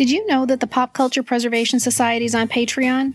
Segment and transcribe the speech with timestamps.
[0.00, 3.12] Did you know that the Pop Culture Preservation Society is on Patreon?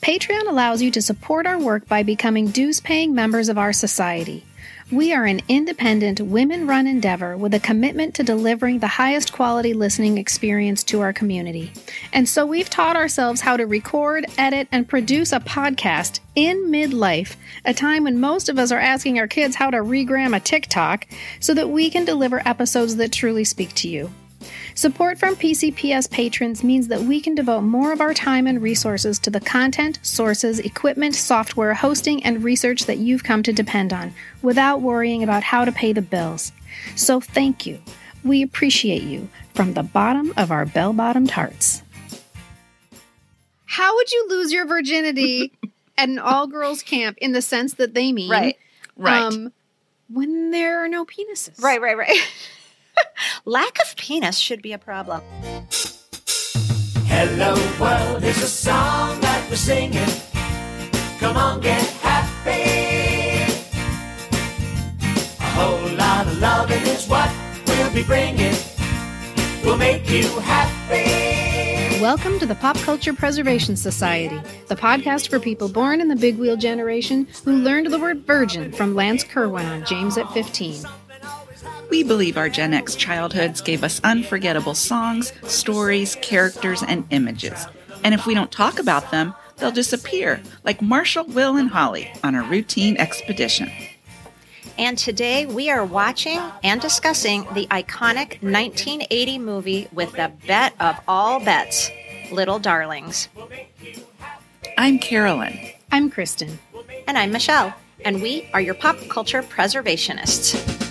[0.00, 4.44] Patreon allows you to support our work by becoming dues paying members of our society.
[4.90, 9.72] We are an independent, women run endeavor with a commitment to delivering the highest quality
[9.72, 11.70] listening experience to our community.
[12.12, 17.36] And so we've taught ourselves how to record, edit, and produce a podcast in midlife,
[17.64, 21.06] a time when most of us are asking our kids how to regram a TikTok,
[21.38, 24.10] so that we can deliver episodes that truly speak to you.
[24.76, 29.18] Support from PCPS patrons means that we can devote more of our time and resources
[29.20, 34.12] to the content, sources, equipment, software, hosting, and research that you've come to depend on
[34.42, 36.52] without worrying about how to pay the bills.
[36.94, 37.80] So thank you.
[38.22, 41.82] We appreciate you from the bottom of our bell bottomed hearts.
[43.64, 45.52] How would you lose your virginity
[45.96, 48.30] at an all girls camp in the sense that they mean?
[48.30, 48.58] Right.
[48.94, 49.22] Right.
[49.22, 49.54] Um,
[50.10, 51.62] when there are no penises.
[51.62, 52.20] Right, right, right.
[53.44, 55.22] Lack of penis should be a problem.
[57.06, 60.08] Hello world is a song that we're singing.
[61.18, 63.52] Come on, get happy.
[65.38, 67.30] A whole lot of loving is what
[67.66, 68.54] we'll be bringing.
[69.64, 72.00] We'll make you happy.
[72.00, 76.36] Welcome to the Pop Culture Preservation Society, the podcast for people born in the big
[76.36, 80.84] wheel generation who learned the word virgin from Lance Kerwin on James at 15.
[81.90, 87.66] We believe our Gen X childhoods gave us unforgettable songs, stories, characters, and images.
[88.02, 92.34] And if we don't talk about them, they'll disappear, like Marshall, Will, and Holly on
[92.34, 93.70] a routine expedition.
[94.78, 100.96] And today we are watching and discussing the iconic 1980 movie with the bet of
[101.08, 101.90] all bets,
[102.30, 103.28] Little Darlings.
[104.76, 105.58] I'm Carolyn.
[105.90, 106.58] I'm Kristen.
[107.06, 107.72] And I'm Michelle,
[108.04, 110.85] and we are your pop culture preservationists.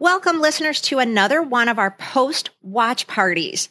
[0.00, 3.68] Welcome, listeners, to another one of our post watch parties.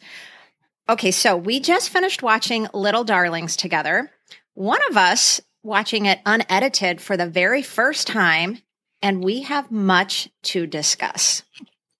[0.86, 4.10] Okay, so we just finished watching Little Darlings together.
[4.52, 8.58] One of us watching it unedited for the very first time,
[9.00, 11.44] and we have much to discuss.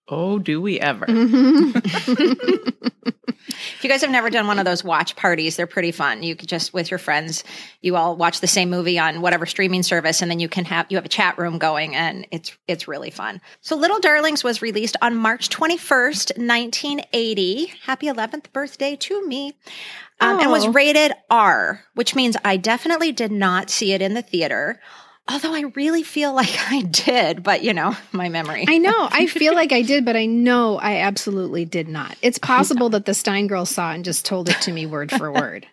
[0.07, 1.07] Oh, do we ever?
[3.79, 6.21] If you guys have never done one of those watch parties, they're pretty fun.
[6.21, 7.45] You could just with your friends,
[7.79, 10.87] you all watch the same movie on whatever streaming service, and then you can have
[10.89, 13.39] you have a chat room going, and it's it's really fun.
[13.61, 17.67] So, Little Darlings was released on March twenty first, nineteen eighty.
[17.85, 19.53] Happy eleventh birthday to me!
[20.19, 20.73] Um, and was Oh.
[20.73, 24.81] rated R, which means I definitely did not see it in the theater.
[25.29, 28.65] Although I really feel like I did, but you know, my memory.
[28.67, 29.07] I know.
[29.11, 32.15] I feel like I did, but I know I absolutely did not.
[32.21, 34.85] It's oh, possible that the Stein girls saw it and just told it to me
[34.85, 35.67] word for word.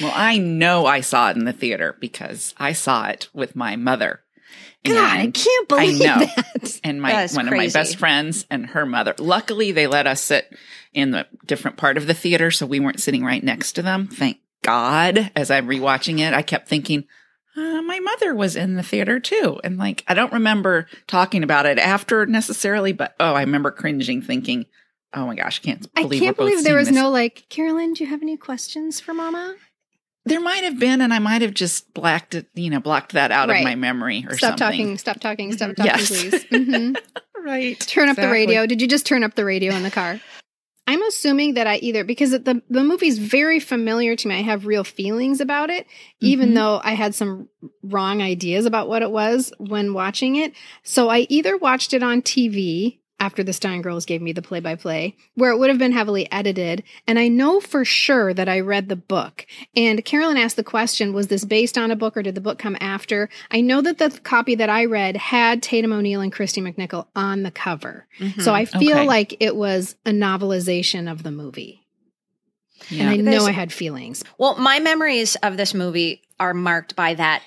[0.00, 3.76] Well, I know I saw it in the theater because I saw it with my
[3.76, 4.20] mother.
[4.82, 6.26] God, I can't believe I know.
[6.26, 6.80] that.
[6.84, 9.14] And my That's one of my best friends and her mother.
[9.18, 10.54] Luckily, they let us sit
[10.92, 14.08] in the different part of the theater, so we weren't sitting right next to them.
[14.08, 15.30] Thank God.
[15.34, 17.04] As I'm rewatching it, I kept thinking,
[17.56, 19.60] uh, my mother was in the theater too.
[19.64, 24.22] And like, I don't remember talking about it after necessarily, but oh, I remember cringing,
[24.22, 24.66] thinking,
[25.12, 26.94] oh my gosh, I can't I can't believe there was this.
[26.96, 29.54] no like, Carolyn, do you have any questions for Mama?
[30.26, 33.30] There might have been, and I might have just blacked it, you know, blocked that
[33.30, 33.58] out Right.
[33.58, 34.78] of my memory or Stop something.
[34.78, 34.98] talking.
[34.98, 35.52] Stop talking.
[35.52, 36.08] Stop talking, Yes.
[36.08, 36.44] please.
[36.46, 36.96] Mhm.
[37.44, 37.78] Right.
[37.78, 38.64] Turn up the radio.
[38.64, 40.18] Did you just turn up the radio in the car?
[40.86, 44.34] I'm assuming that I either because the the movie's very familiar to me.
[44.36, 45.86] I have real feelings about it,
[46.20, 46.54] even Mhm.
[46.54, 47.48] though I had some
[47.82, 50.52] wrong ideas about what it was when watching it.
[50.82, 54.60] So I either watched it on TV after the Stein Girls gave me the play
[54.60, 58.48] by play, where it would have been heavily edited, and I know for sure that
[58.48, 59.46] I read the book.
[59.74, 62.58] And Carolyn asked the question: Was this based on a book, or did the book
[62.58, 63.28] come after?
[63.50, 67.42] I know that the copy that I read had Tatum O'Neal and Kristy McNichol on
[67.44, 68.06] the cover.
[68.18, 68.50] So mm-hmm.
[68.50, 69.06] I feel Okay.
[69.06, 71.80] like it was a novelization of the movie.
[72.90, 73.02] Yeah.
[73.04, 74.24] And I know There's- I had feelings.
[74.38, 77.42] Well, my memories of this movie are marked by that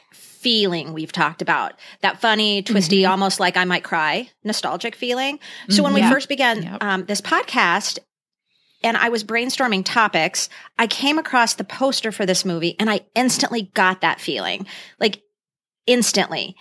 [0.48, 3.12] feeling we've talked about that funny, twisty, Mm-hmm.
[3.12, 5.40] almost like I might cry, nostalgic feeling.
[5.68, 6.10] So when we Yeah.
[6.10, 6.78] first began Yep.
[6.82, 8.00] um, this podcast,
[8.82, 10.48] and I was brainstorming topics,
[10.80, 14.66] I came across the poster for this movie, and I instantly got that feeling,
[15.02, 15.22] like
[15.86, 16.56] instantly.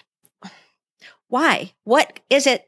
[1.29, 1.73] Why?
[1.85, 2.67] What is it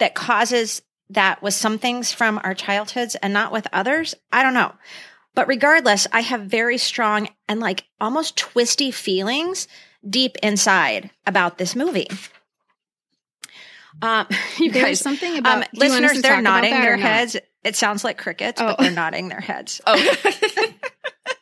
[0.00, 4.14] that causes that with some things from our childhoods and not with others?
[4.30, 4.74] I don't know.
[5.34, 9.66] But regardless, I have very strong and like almost twisty feelings
[10.08, 12.08] deep inside about this movie.
[14.00, 14.26] Um,
[14.58, 17.02] you There's guys, something about um, want us listeners, they're nodding their not?
[17.06, 17.36] heads.
[17.64, 18.82] It sounds like crickets, but Oh.
[18.82, 19.80] they're nodding their heads.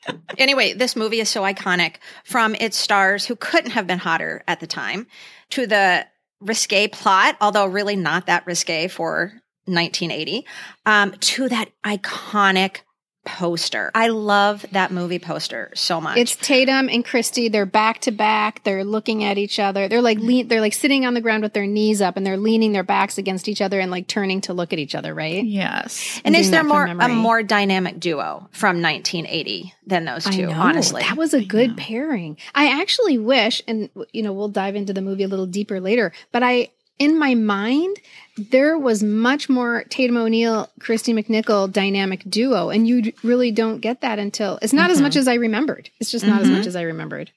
[0.08, 4.42] Oh, Anyway, this movie is so iconic from its stars who couldn't have been hotter
[4.46, 5.06] at the time
[5.50, 6.06] to the
[6.40, 9.32] risque plot, although really not that risque for
[9.64, 10.46] 1980
[10.84, 12.78] um, to that iconic
[13.26, 13.90] poster.
[13.94, 16.17] I love that movie poster so much.
[16.17, 17.52] It's Tatum and Kristy.
[17.52, 18.64] They're back to back.
[18.64, 19.88] They're looking at each other.
[19.88, 20.26] They're like mm-hmm.
[20.26, 22.82] lean, they're like sitting on the ground with their knees up and they're leaning their
[22.82, 25.44] backs against each other and like turning to look at each other, right?
[25.44, 26.20] Yes.
[26.25, 30.26] and I'm is there that from more a more dynamic duo from 1980 than those
[30.26, 30.46] I two?
[30.46, 30.52] know.
[30.52, 32.38] Honestly, that was a good pairing.
[32.55, 36.12] I actually wish, and you know, we'll dive into the movie a little deeper later.
[36.32, 37.96] But I, in my mind,
[38.37, 44.00] there was much more Tatum O'Neal, Kristy McNichol dynamic duo, and you really don't get
[44.02, 45.90] that until it's not as much as I remembered.
[46.00, 47.31] It's just not as much as I remembered.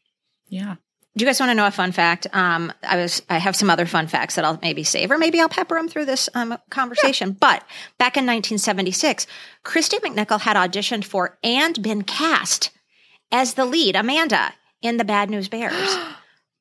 [0.48, 0.76] Yeah.
[1.18, 2.28] Do you guys want to know a fun fact?
[2.34, 5.42] Um, I was I have some other fun facts that I'll maybe save, or maybe
[5.42, 7.32] I'll pepper them through this um, conversation.
[7.32, 7.62] But
[7.98, 9.26] back in 1976,
[9.66, 12.70] Kristy McNichol had auditioned for and been cast
[13.32, 15.98] as the lead, Amanda, in the Bad News Bears.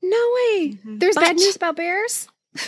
[0.01, 0.79] No way.
[0.85, 2.29] There's But- bad news about bears.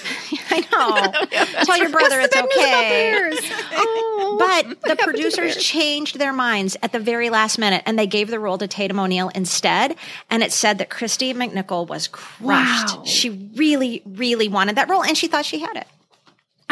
[0.51, 1.37] I know.
[1.65, 3.67] Tell your brother it's What's the bad news about okay.
[3.73, 7.99] Oh, But the to the producers changed their minds at the very last minute and
[7.99, 9.97] they gave the role to Tatum O'Neal instead.
[10.29, 12.41] And it said that Kristy McNichol was crushed.
[12.99, 13.05] Wow.
[13.05, 15.87] She really, really wanted that role and she thought she had it.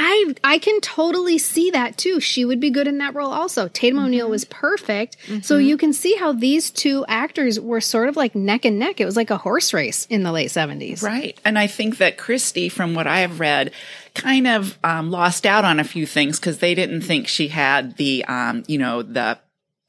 [0.00, 2.20] I I can totally see that too.
[2.20, 3.66] She would be good in that role also.
[3.66, 5.16] Tatum O'Neal was perfect.
[5.42, 9.00] So you can see how these two actors were sort of like neck and neck.
[9.00, 11.02] It was like a horse race in the late 70s.
[11.02, 11.36] Right.
[11.44, 13.72] And I think that Kristy, from what I have read,
[14.14, 17.96] kind of um, lost out on a few things because they didn't think she had
[17.96, 19.38] the, um, you know, the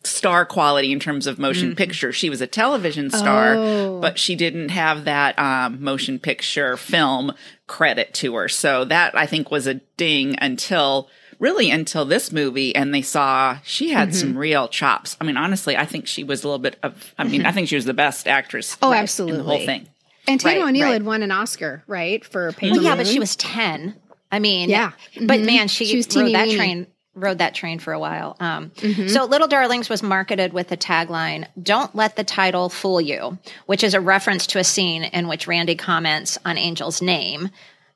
[0.05, 2.11] star quality in terms of motion picture.
[2.13, 3.99] She was a television star, Oh.
[4.01, 7.33] but she didn't have that um, motion picture film
[7.69, 8.49] credit to her.
[8.49, 11.07] So that I think was a ding until
[11.39, 14.17] really until this movie and they saw she had mm-hmm.
[14.17, 15.15] some real chops.
[15.21, 17.55] I mean, honestly, I think she was a little bit of, I mean, I mm-hmm.
[17.55, 19.87] think she was the best actress Oh, in the whole thing.
[20.27, 20.93] And Tatum Right, O'Neal right.
[20.93, 22.25] had won an Oscar, right?
[22.25, 23.95] For Paper Well, yeah, but she was 10.
[24.31, 24.91] I mean, Yeah.
[25.15, 25.45] But mm-hmm.
[25.45, 26.57] man, she, She was rode teeny that weeny.
[26.57, 26.87] train.
[27.15, 28.37] Rode that train for a while.
[28.39, 28.71] Um,
[29.07, 33.83] So, Little Darlings was marketed with the tagline "Don't let the title fool you," which
[33.83, 37.49] is a reference to a scene in which Randy comments on Angel's name,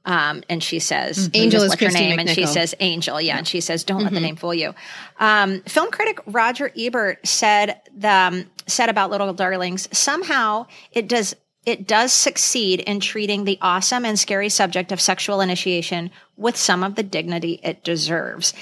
[0.06, 3.62] um, and she says, Angel is her name?" And she says, "Angel." Yeah, and she
[3.62, 4.74] says, "Don't let the name fool you."
[5.20, 11.36] Um, film critic Roger Ebert said the um, said about Little Darlings somehow it does
[11.66, 16.84] it does succeed in treating the awesome and scary subject of sexual initiation with some
[16.84, 18.54] of the dignity it deserves.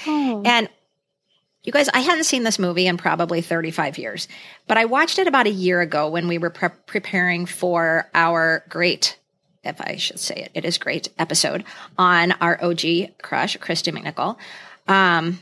[0.45, 0.69] And
[1.63, 4.27] you guys, I hadn't seen this movie in probably 35 years,
[4.67, 8.63] but I watched it about a year ago when we were pre- preparing for our
[8.69, 9.17] great,
[9.63, 11.63] if I should say it, it is great episode
[11.97, 12.81] on our OG
[13.21, 14.37] crush, Kristy McNichol.
[14.87, 15.39] Um,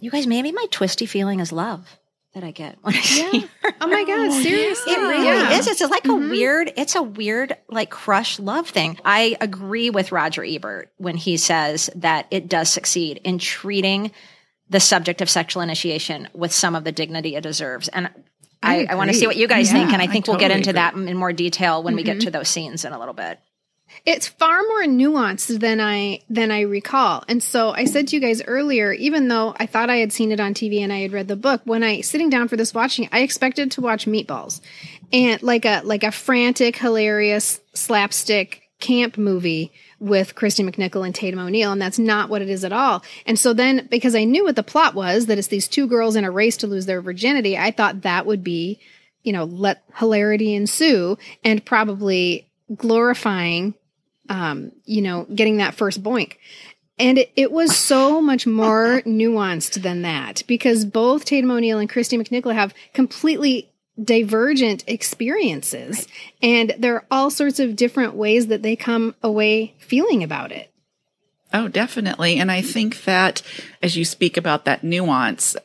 [0.00, 1.99] you guys, maybe my twisty feeling is love
[2.34, 3.72] that I get when I see her.
[3.80, 4.92] Oh my God, seriously.
[4.92, 5.58] It really Yeah.
[5.58, 5.66] is.
[5.66, 6.30] It's like a mm-hmm.
[6.30, 8.98] weird, it's a weird, like crush love thing.
[9.04, 14.12] I agree with Roger Ebert when he says that it does succeed in treating
[14.68, 17.88] the subject of sexual initiation with some of the dignity it deserves.
[17.88, 18.08] And
[18.62, 19.92] I, I, want to see what you guys think.
[19.92, 20.74] And I I think we'll get into agree.
[20.74, 22.26] that in more detail when we get mm-hmm.
[22.26, 23.40] to those scenes in a little bit.
[24.06, 27.24] It's far more nuanced than I than I recall.
[27.28, 30.32] And so I said to you guys earlier, even though I thought I had seen
[30.32, 32.74] it on TV and I had read the book, when I sitting down for this
[32.74, 34.60] watching, I expected to watch Meatballs
[35.12, 41.40] and like a like a frantic, hilarious slapstick camp movie with Kristy McNichol and Tatum
[41.40, 43.04] O'Neal, and that's not what it is at all.
[43.26, 46.16] And so then, because I knew what the plot was, that it's these two girls
[46.16, 48.80] in a race to lose their virginity, I thought that would be,
[49.22, 53.74] you know, let hilarity ensue and probably glorifying
[54.30, 56.36] um, you know, getting that first boink.
[56.98, 61.90] And it, it was so much more nuanced than that because both Tatum O'Neal and
[61.90, 63.70] Kristy McNichol have completely
[64.02, 66.06] divergent experiences.
[66.42, 70.70] And there are all sorts of different ways that they come away feeling about it.
[71.52, 72.38] Oh, definitely.
[72.38, 73.42] And I think that
[73.82, 75.56] as you speak about that nuance,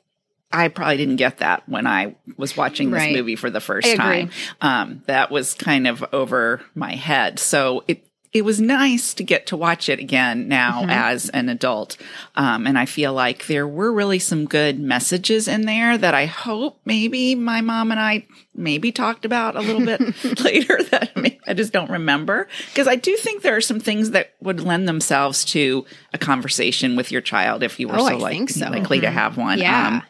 [0.51, 3.13] I probably didn't get that when I was watching this Right.
[3.13, 4.31] movie for the first time.
[4.61, 7.39] Um, that was kind of over my head.
[7.39, 8.04] So it
[8.35, 10.89] it was nice to get to watch it again now Mm-hmm.
[10.89, 11.95] as an adult.
[12.35, 16.25] Um, and I feel like there were really some good messages in there that I
[16.25, 20.01] hope maybe my mom and I maybe talked about a little bit
[20.43, 22.49] later that I, mean, I just don't remember.
[22.71, 26.97] Because I do think there are some things that would lend themselves to a conversation
[26.97, 28.67] with your child if you were Oh, so like, so.
[28.69, 29.53] likely to have one.
[29.53, 30.01] Um, Yeah.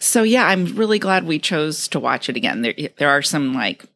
[0.00, 2.60] so yeah, I'm really glad we chose to watch it again.
[2.60, 3.86] There, there are some like,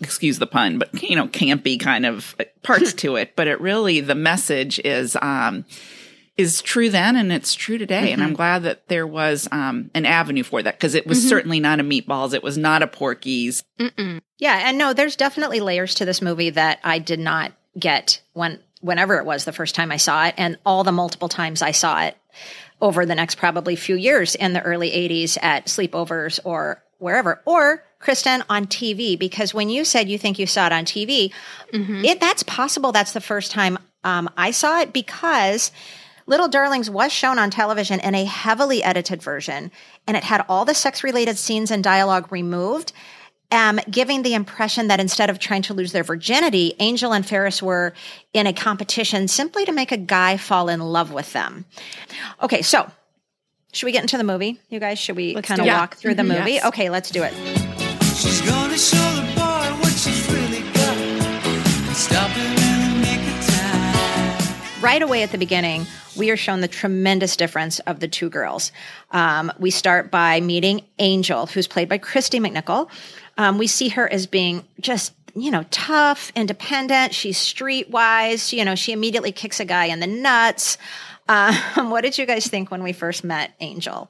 [0.00, 3.34] excuse the pun, but you know, campy kind of parts to it.
[3.36, 5.64] But it really, the message is, um,
[6.36, 8.12] is true then and it's true today.
[8.12, 11.60] And I'm glad that there was, um, an avenue for that because it was certainly
[11.60, 12.34] not a meatballs.
[12.34, 13.64] It was not a Porky's.
[14.38, 18.58] Yeah, and no, there's definitely layers to this movie that I did not get when
[18.82, 21.70] whenever it was the first time I saw it, and all the multiple times I
[21.70, 22.16] saw it.
[22.82, 27.40] over the next probably few years in the early 80s at sleepovers or wherever.
[27.46, 31.32] Or Kristen on TV, because when you said you think you saw it on TV,
[31.72, 32.92] it that's possible.
[32.92, 35.72] That's the first time um, I saw it because
[36.26, 39.70] Little Darlings was shown on television in a heavily edited version,
[40.06, 42.92] and it had all the sex related scenes and dialogue removed.
[43.52, 47.62] Um, giving the impression that instead of trying to lose their virginity, Angel and Ferris
[47.62, 47.94] were
[48.34, 51.64] in a competition simply to make a guy fall in love with them.
[52.42, 52.90] Okay, so
[53.72, 54.98] should we get into the movie, you guys?
[54.98, 56.38] Should we kind of walk through the Mhm.
[56.38, 56.52] movie?
[56.54, 56.64] Yes.
[56.64, 57.75] Okay, let's do it.
[64.80, 68.72] Right away at the beginning, we are shown the tremendous difference of the two girls.
[69.10, 72.88] Um, we start by meeting Angel, who's played by Kristy McNichol.
[73.36, 77.12] Um, we see her as being just, you know, tough, independent.
[77.12, 78.50] She's streetwise.
[78.50, 80.78] You know, she immediately kicks a guy in the nuts.
[81.28, 84.08] Um, what did you guys think when we first met Angel?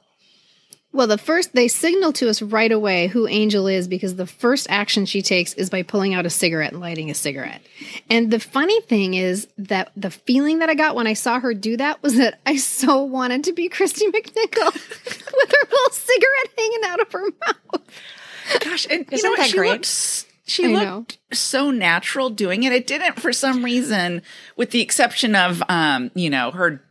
[0.97, 4.65] Well, the first they signal to us right away who Angel is because the first
[4.67, 7.61] action she takes is by pulling out a cigarette and lighting a cigarette.
[8.09, 11.53] And the funny thing is that the feeling that I got when I saw her
[11.53, 16.51] do that was that I so wanted to be Kristy McNichol with her little cigarette
[16.57, 17.81] hanging out of her mouth.
[18.61, 19.37] Gosh, and you Isn't know what?
[19.37, 19.71] that She great?
[19.71, 22.73] looked she I looked so natural doing it.
[22.73, 24.23] It didn't for some reason,
[24.55, 26.81] with the exception of um, you know, her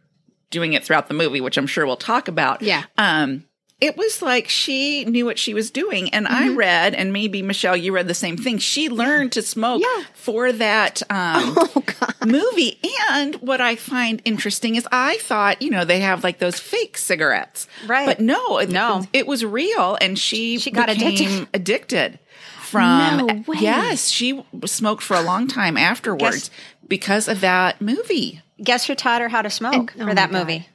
[0.51, 2.63] doing it throughout the movie, which I'm sure we'll talk about.
[2.63, 2.85] Yeah.
[2.97, 3.43] Um,
[3.81, 6.09] it was like she knew what she was doing.
[6.15, 6.57] And I Mm-hmm.
[6.57, 8.57] read, and maybe Michelle, you read the same thing.
[8.59, 10.05] She learned to smoke Yeah.
[10.15, 11.83] for that um, Oh
[12.25, 12.81] movie.
[13.11, 16.97] And what I find interesting is I thought, you know, they have like those fake
[16.97, 17.69] cigarettes.
[17.87, 18.07] Right.
[18.07, 19.05] But no, it- No.
[19.13, 19.99] it was real.
[20.01, 22.19] And she, She got became addicted
[22.63, 23.59] from, No way.
[23.61, 26.51] yes, she smoked for a long time afterwards
[26.89, 28.41] because of that movie.
[28.63, 30.67] Guess who taught her how to smoke And- oh for that movie?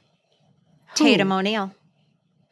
[0.94, 1.74] Tatum O'Neal.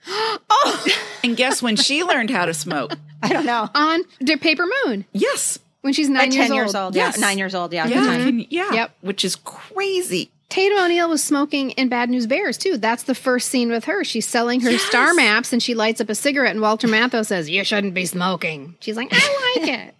[0.52, 0.86] Oh.
[1.22, 2.92] And guess when she learned how to smoke?
[3.22, 3.68] I don't know.
[3.74, 5.58] On the Paper Moon Yes.
[5.82, 6.56] when she's nine At years 10 old.
[6.58, 6.94] years old.
[6.94, 7.16] Yes.
[7.16, 7.72] Yeah, nine years old.
[7.72, 7.86] Yeah.
[7.86, 7.94] Yeah.
[8.04, 8.20] time.
[8.24, 8.72] can- yeah.
[8.72, 8.90] Yep.
[9.02, 10.30] Which is crazy.
[10.48, 12.76] Tatum O'Neal was smoking in Bad News Bears too.
[12.76, 14.02] That's the first scene with her.
[14.02, 17.48] She's selling her star maps and she lights up a cigarette and Walter Matthau says,
[17.48, 19.94] "You shouldn't be smoking." She's like, "I like it."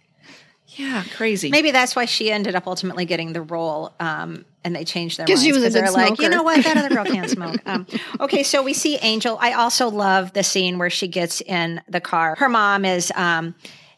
[0.77, 1.03] Yeah.
[1.15, 1.49] Crazy.
[1.49, 3.93] Maybe that's why she ended up ultimately getting the role.
[3.99, 6.43] Um, and they changed their 'Cause minds she was a they're good like, you know
[6.43, 7.57] what, that other girl can't smoke.
[7.65, 7.85] Um,
[8.19, 9.37] okay, so we see Angel.
[9.41, 12.35] I also love the scene where she gets in the car.
[12.37, 13.55] Her mom is, um,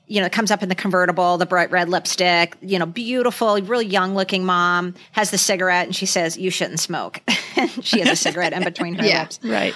[0.08, 3.86] you know, comes up in the convertible, the bright red lipstick, you know, beautiful, really
[3.86, 7.22] young looking mom has the cigarette, and she says, "You shouldn't smoke."
[7.82, 9.22] she has a cigarette in between her Yeah.
[9.24, 9.40] lips.
[9.44, 9.74] right.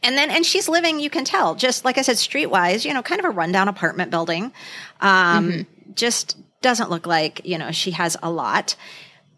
[0.00, 3.02] And then, and she's living, you can tell, just like I said, streetwise, you know,
[3.02, 4.52] kind of a rundown apartment building.
[5.00, 8.76] Um, Just doesn't look like, you know, she has a lot.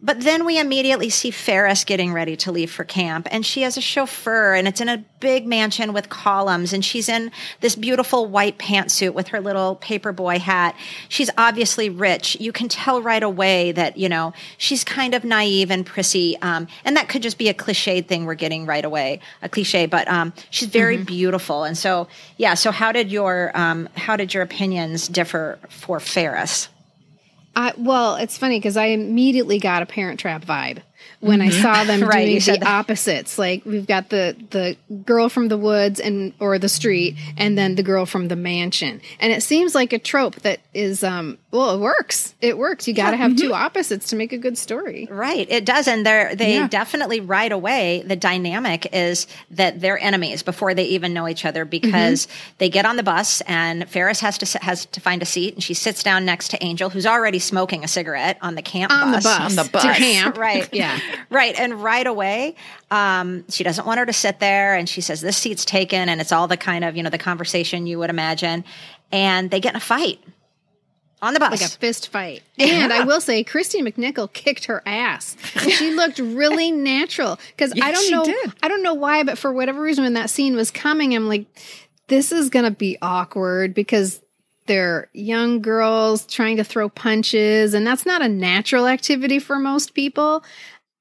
[0.02, 3.76] But then we immediately see Ferris getting ready to leave for camp, and she has
[3.76, 7.30] a chauffeur, and it's in a big mansion with columns, and she's in
[7.60, 10.74] this beautiful white pantsuit with her little paperboy hat.
[11.10, 12.38] She's obviously rich.
[12.40, 16.66] You can tell right away that, you know, she's kind of naive and prissy, um,
[16.82, 20.08] and that could just be a cliched thing we're getting right away, a cliche, but
[20.08, 21.64] um, she's very beautiful.
[21.64, 26.70] And so, yeah, so how did your, um, how did your opinions differ for Ferris?
[27.56, 30.82] I, well, it's funny because I immediately got a Parent Trap vibe
[31.20, 31.62] when I mm-hmm.
[31.62, 32.66] saw them Right, doing the that.
[32.66, 33.38] opposites.
[33.38, 37.74] Like we've got the the girl from the woods and or the street, and then
[37.74, 39.00] the girl from the mansion.
[39.18, 42.34] And it seems like a trope that is um well, it works.
[42.40, 42.86] It works.
[42.86, 43.54] You got to have two mm-hmm.
[43.54, 45.08] opposites to make a good story.
[45.10, 46.68] Right, it does, and they're they Yeah.
[46.68, 48.04] definitely right away.
[48.06, 52.54] The dynamic is that they're enemies before they even know each other because mm-hmm.
[52.58, 55.62] they get on the bus and Ferris has to has to find a seat, and
[55.62, 59.10] she sits down next to Angel, who's already smoking a cigarette on the camp On
[59.10, 59.24] the bus.
[59.24, 59.98] bus, On the to bus.
[59.98, 60.68] camp, Right.
[60.72, 60.89] Yeah.
[61.30, 61.54] Right.
[61.56, 62.56] And right away,
[62.90, 64.74] um, she doesn't want her to sit there.
[64.74, 66.08] And she says, This seat's taken.
[66.08, 68.64] And it's all the kind of, you know, the conversation you would imagine.
[69.12, 70.18] And they get in a fight
[71.22, 71.50] on the bus.
[71.52, 72.42] like a fist fight.
[72.58, 75.36] And I will say, Kristy McNichol kicked her ass.
[75.54, 77.38] And she looked really natural.
[77.56, 78.52] Because I don't know, did.
[78.62, 81.46] I don't know why, but for whatever reason, when that scene was coming, I'm like,
[82.08, 84.20] this is gonna be awkward because
[84.66, 89.94] they're young girls trying to throw punches, and that's not a natural activity for most
[89.94, 90.44] people.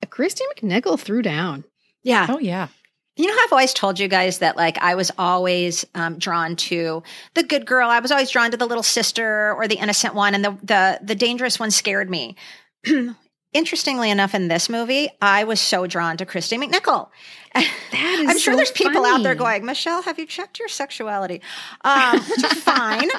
[0.08, 1.64] Kristy McNichol threw down.
[2.04, 2.28] yeah.
[2.30, 2.68] Oh, yeah.
[3.16, 7.04] You know, I've always told you guys that like I was always um, drawn to
[7.34, 7.90] the good girl.
[7.90, 11.00] I was always drawn to the little sister or the innocent one, and the the
[11.04, 12.38] the dangerous one scared me.
[13.54, 17.10] Interestingly enough, in this movie, I was so drawn to Kristy McNichol.
[17.92, 20.68] That is I'm sure so there's people out there going, Michelle, have you checked your
[20.68, 21.42] sexuality?
[21.82, 23.10] Um, which is fine.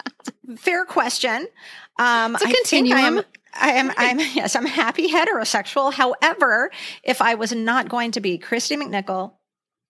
[0.58, 1.46] Fair question.
[1.98, 3.22] Um, It's a I think continuum.
[3.60, 4.18] I'm- I am.
[4.34, 4.54] Yes.
[4.56, 5.92] I'm happy heterosexual.
[5.92, 6.70] However,
[7.02, 9.32] if I was not going to be Kristy McNichol,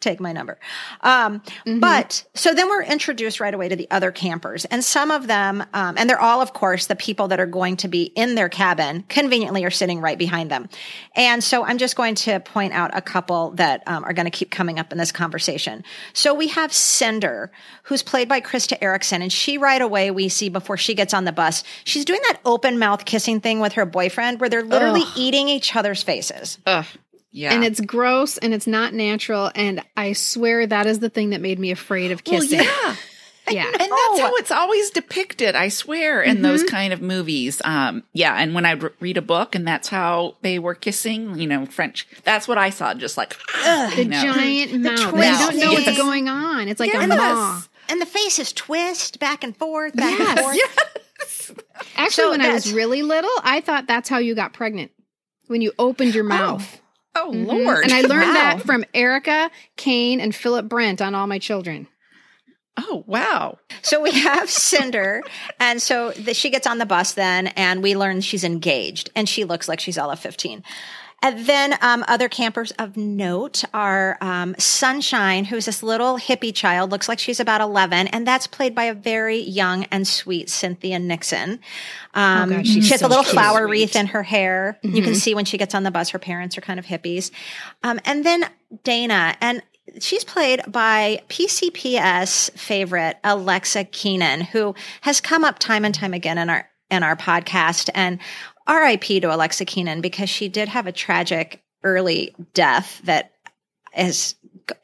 [0.00, 0.58] take my number.
[1.00, 1.42] Um,
[1.80, 5.64] But so then we're introduced right away to the other campers, and some of them,
[5.72, 8.48] um, and they're all, of course, the people that are going to be in their
[8.48, 9.04] cabin.
[9.08, 10.68] Conveniently, are sitting right behind them,
[11.14, 14.30] and so I'm just going to point out a couple that um, are going to
[14.30, 15.82] keep coming up in this conversation.
[16.12, 17.50] So we have Cinder,
[17.84, 21.24] who's played by Krista Errickson, and she right away we see before she gets on
[21.24, 25.02] the bus, she's doing that open mouth kissing thing with her boyfriend, where they're literally
[25.16, 26.58] eating each other's faces.
[26.66, 26.84] Ugh.
[27.36, 27.52] Yeah.
[27.52, 29.50] And it's gross and it's not natural.
[29.54, 32.60] And I swear that is the thing that made me afraid of well, kissing.
[32.60, 32.96] yeah.
[33.50, 33.66] yeah.
[33.66, 34.18] And that's Oh.
[34.22, 37.60] how it's always depicted, I swear, in those kind of movies.
[37.62, 41.38] Um, yeah, and when I r- read a book and that's how they were kissing,
[41.38, 44.22] you know, French, that's what I saw, just like, The know.
[44.22, 44.98] giant mouth.
[44.98, 45.40] You twist.
[45.40, 45.98] don't know what's Yes.
[45.98, 46.68] going on.
[46.68, 47.62] It's like a maw.
[47.90, 50.72] And the faces twist back and forth, back and Yes.
[51.50, 51.60] forth.
[51.96, 54.90] Actually, So when I was really little, I thought that's how you got pregnant.
[55.48, 56.66] When you opened your mouth.
[56.76, 56.80] Oh,
[57.24, 57.46] Mhm.
[57.46, 57.84] Lord.
[57.84, 58.32] And I learned Wow.
[58.34, 61.88] that from Erica, Kane, and Philip Brent on All My Children.
[62.78, 63.56] oh, wow.
[63.80, 65.22] So we have Cinder,
[65.58, 69.26] and so the, she gets on the bus then, and we learn she's engaged, and
[69.26, 70.62] she looks like she's all of fifteen.
[71.22, 76.90] And then um, other campers of note are um, Sunshine, who's this little hippie child,
[76.90, 80.98] looks like she's about 11, and that's played by a very young and sweet Cynthia
[80.98, 81.58] Nixon.
[82.14, 83.70] Um, God, she has so a little flower Sweet.
[83.70, 84.78] wreath in her hair.
[84.82, 87.30] You can see when she gets on the bus, her parents are kind of hippies.
[87.82, 88.44] Um, and then
[88.84, 89.62] Dana, and
[90.00, 96.38] she's played by PCPS favorite Alexa Kenin, who has come up time and time again
[96.38, 97.90] in our in our podcast.
[97.94, 98.20] And
[98.68, 103.32] RIP to Alexa Kenin because she did have a tragic early death that
[103.96, 104.34] is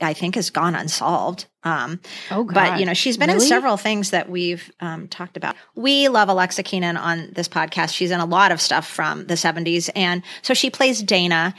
[0.00, 1.46] I think has gone unsolved.
[1.64, 5.56] Um, Oh, but you know, she's been in several things that we've um, talked about.
[5.74, 7.92] We love Alexa Kenin on this podcast.
[7.92, 9.90] She's in a lot of stuff from the 70s.
[9.96, 11.54] And so she plays Dana.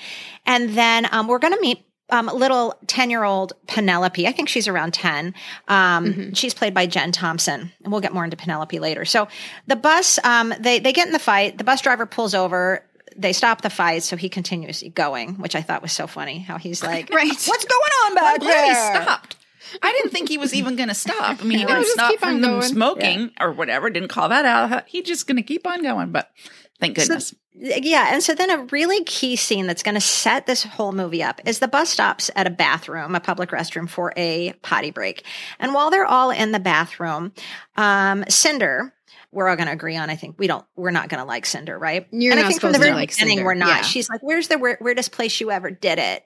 [0.46, 4.28] And then um, we're going to meet um, little 10 year old Penelope.
[4.28, 5.34] I think she's around 10.
[5.68, 7.72] Um, She's played by Jen Thompson.
[7.84, 9.06] And we'll get more into Penelope later.
[9.06, 9.28] So
[9.68, 11.58] the bus, um, they, they get in the fight.
[11.58, 12.84] The bus driver pulls over.
[13.16, 16.40] They stop the fight, so he continues going, which I thought was so funny.
[16.40, 17.28] How he's like, Right.
[17.28, 19.36] What's going on I'm back glad he stopped.
[19.82, 21.42] I didn't think he was even going to stop.
[21.42, 23.90] I mean, he No, didn't stop from them smoking or whatever.
[23.90, 24.88] Didn't call that out.
[24.88, 26.12] He's just going to keep on going.
[26.12, 26.30] But
[26.80, 27.34] thank goodness.
[27.56, 28.10] Yeah.
[28.12, 31.40] And so then a really key scene that's going to set this whole movie up
[31.46, 35.24] is the bus stops at a bathroom, a public restroom for a potty break.
[35.60, 37.32] And while they're all in the bathroom,
[37.78, 38.94] um, Cinder,
[39.32, 41.46] we're all going to agree on, I think we don't, we're not going to like
[41.46, 42.08] Cinder, right?
[42.12, 43.46] You're and I think from the very like beginning, Cinder.
[43.46, 43.68] we're not.
[43.68, 43.82] Yeah.
[43.82, 46.24] She's like, where's the weir- weirdest place you ever did it?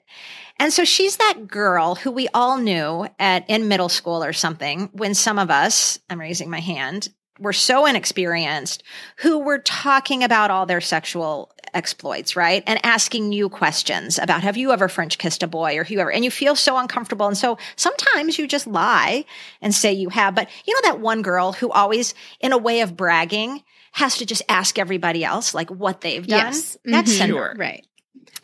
[0.58, 4.90] And so she's that girl who we all knew at in middle school or something
[4.92, 8.82] when some of us, I'm raising my hand, were so inexperienced
[9.18, 12.62] who were talking about all their sexual exploits, right?
[12.66, 16.10] And asking you questions about have you ever French kissed a boy or whoever?
[16.10, 17.26] and you feel so uncomfortable.
[17.26, 19.24] And so sometimes you just lie
[19.60, 20.34] and say you have.
[20.34, 24.26] But you know that one girl who always, in a way of bragging, has to
[24.26, 26.38] just ask everybody else like what they've done.
[26.46, 26.76] Yes.
[26.84, 27.18] That's Mhm.
[27.18, 27.34] Cinder.
[27.34, 27.54] Sure.
[27.56, 27.84] Right.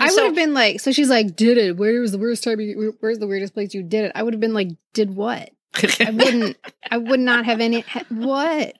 [0.00, 1.76] I so- would have been like, so she's like, did it?
[1.76, 2.60] Where was the worst time?
[2.60, 4.12] You, where's the weirdest place you did it?
[4.14, 5.50] I would have been like, did what?
[6.00, 6.56] I wouldn't.
[6.90, 7.80] I would not have any.
[7.80, 8.74] ha- What?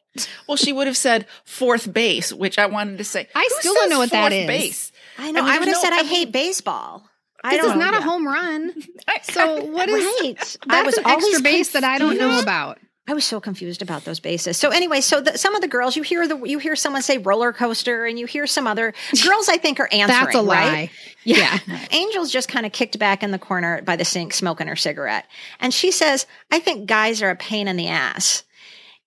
[0.49, 3.29] Well, she would have said fourth base, which I wanted to say.
[3.35, 4.47] I Who still don't know what that is.
[4.47, 4.93] Base?
[5.19, 5.41] I know.
[5.41, 7.09] I mean, I, would have there's said no- I, I mean- hate baseball.
[7.47, 8.73] I This don't is not a home run.
[9.25, 10.05] So what is?
[10.05, 10.35] right.
[10.39, 12.79] That's I was an extra base that I don't know about.
[13.07, 14.57] I was so confused about those bases.
[14.57, 17.19] So anyway, so the, some of the girls you hear the you hear someone say
[17.19, 19.49] roller coaster, and you hear some other girls.
[19.51, 20.07] I think are answering.
[20.25, 20.73] That's a lie.
[20.73, 20.91] Right?
[21.25, 21.59] Yeah.
[21.93, 25.27] Angel's just kind of kicked back in the corner by the sink, smoking her cigarette,
[25.61, 28.43] and she says, "I think guys are a pain in the ass."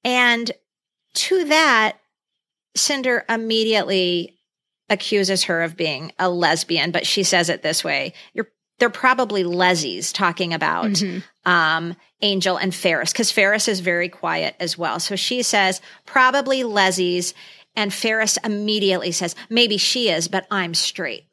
[0.04, 0.52] And
[1.16, 1.94] to that,
[2.76, 4.38] Cinder immediately
[4.90, 8.48] accuses her of being a lesbian, but she says it this way: "You're."
[8.80, 11.24] They're probably lesies talking about Mhm.
[11.46, 15.00] um, Angel and Ferris because Ferris is very quiet as well.
[15.00, 17.34] So she says, probably Leslie's.
[17.76, 21.24] And Ferris immediately says, maybe she is, but I'm straight.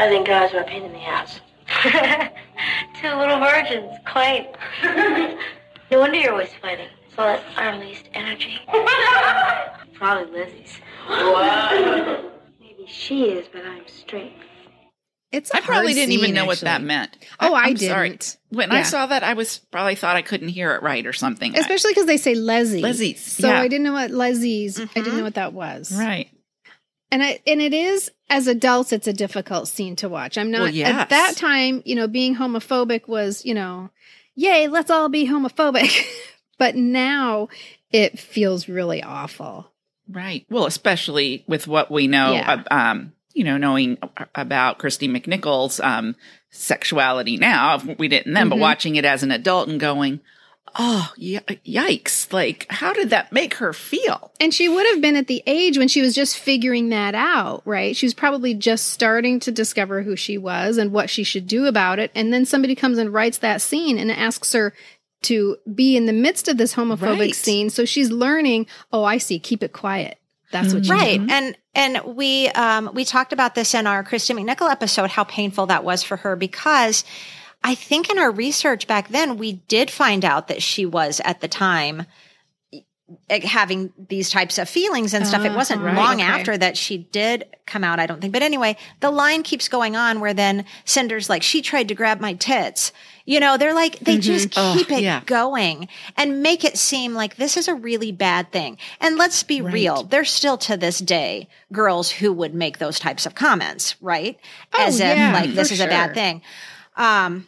[0.00, 1.38] I think guys are a pain in the ass.
[3.00, 4.52] Two little virgins, quite.
[5.92, 6.88] no wonder you're always fighting.
[7.20, 8.58] It's all that unreleased energy.
[9.94, 10.78] Probably Lizzie's.
[12.60, 14.32] Maybe she is, but I'm straight.
[15.32, 15.54] It's.
[15.54, 17.16] I I probably didn't even know what that meant.
[17.38, 18.10] Oh, I I'm sorry.
[18.10, 18.36] didn't.
[18.48, 21.56] When I saw that, I was probably thought I couldn't hear it right or something.
[21.56, 22.80] Especially because they say Leslie.
[22.82, 23.60] Leslie's, So yeah.
[23.60, 24.80] I didn't know what Leslie's.
[24.80, 25.00] I Mm-hmm.
[25.02, 25.92] didn't know what that was.
[25.96, 26.28] right.
[27.12, 30.38] And I and it is as adults, it's a difficult scene to watch.
[30.38, 31.82] I'm not Well, at that time.
[31.84, 33.90] You know, being homophobic was you know,
[34.36, 36.04] yay, let's all be homophobic.
[36.60, 37.48] but now
[37.90, 39.66] it feels really awful
[40.12, 40.44] Right.
[40.50, 42.62] Well, especially with what we know, Yeah.
[42.72, 43.96] um, you know, knowing
[44.34, 46.16] about Kristy McNichol's um,
[46.50, 47.78] sexuality now.
[47.98, 48.60] We didn't then, but Mm-hmm.
[48.62, 50.18] watching it as an adult and going,
[50.76, 52.32] oh, y- yikes.
[52.32, 54.32] Like, how did that make her feel?
[54.40, 57.62] And she would have been at the age when she was just figuring that out,
[57.64, 57.94] right?
[57.96, 61.66] She was probably just starting to discover who she was and what she should do
[61.66, 62.10] about it.
[62.16, 64.72] And then somebody comes and writes that scene and asks her
[65.22, 67.34] to be in the midst of this homophobic Right.
[67.34, 67.70] scene.
[67.70, 70.16] So she's learning, oh, I see, keep it quiet.
[70.52, 74.34] That's what you right and and we um we talked about this in our kristy
[74.36, 77.04] mcnichol episode how painful that was for her because
[77.62, 81.40] i think in our research back then we did find out that she was at
[81.40, 82.04] the time
[83.28, 85.96] having these types of feelings and stuff it wasn't Uh-huh.
[85.96, 86.22] long okay.
[86.28, 89.94] after that she did come out i don't think but anyway the line keeps going
[89.94, 92.92] on where then cinder's like she tried to grab my tits
[93.30, 95.22] you know they're like they just Oh, keep it yeah.
[95.24, 98.76] going and make it seem like this is a really bad thing.
[99.00, 103.26] And let's be real, there's still to this day girls who would make those types
[103.26, 104.38] of comments, right?
[104.76, 106.42] As if Oh, yeah, like this is a bad thing.
[106.96, 107.46] Um,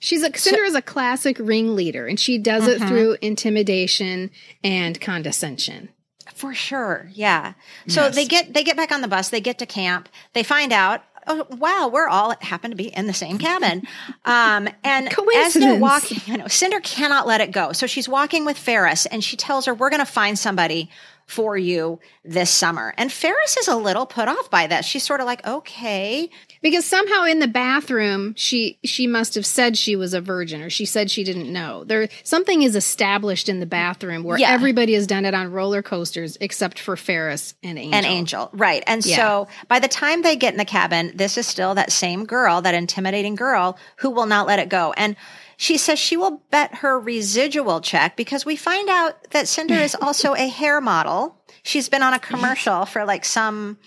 [0.00, 2.82] She's a Cinder is a classic ringleader, and she does Mm-hmm.
[2.84, 4.30] it through intimidation
[4.62, 5.88] and condescension.
[6.34, 7.54] for sure, yeah.
[7.88, 8.14] So Yes.
[8.14, 11.02] they get they get back on the bus, they get to camp, they find out.
[11.28, 13.82] Oh wow, we're all happen to be in the same cabin.
[14.24, 17.72] Um, and as they're walking, you know, Cinder cannot let it go.
[17.72, 20.90] So she's walking with Ferris, and she tells her, "We're going to find somebody
[21.26, 24.86] for you this summer." And Ferris is a little put off by this.
[24.86, 29.76] She's sort of like, "Okay, Because somehow in the bathroom she she must have said
[29.76, 31.84] she was a virgin or she said she didn't know.
[31.84, 34.50] There something is established in the bathroom where Yeah.
[34.50, 37.98] everybody has done it on roller coasters except for Ferris and Angel.
[37.98, 38.50] an angel.
[38.52, 38.82] Right.
[38.86, 39.16] And Yeah.
[39.16, 42.60] so by the time they get in the cabin, this is still that same girl,
[42.62, 44.92] that intimidating girl who will not let it go.
[44.96, 45.16] And
[45.56, 49.94] she says she will bet her residual check because we find out that Cinder is
[50.00, 51.36] also a hair model.
[51.64, 53.78] She's been on a commercial for like some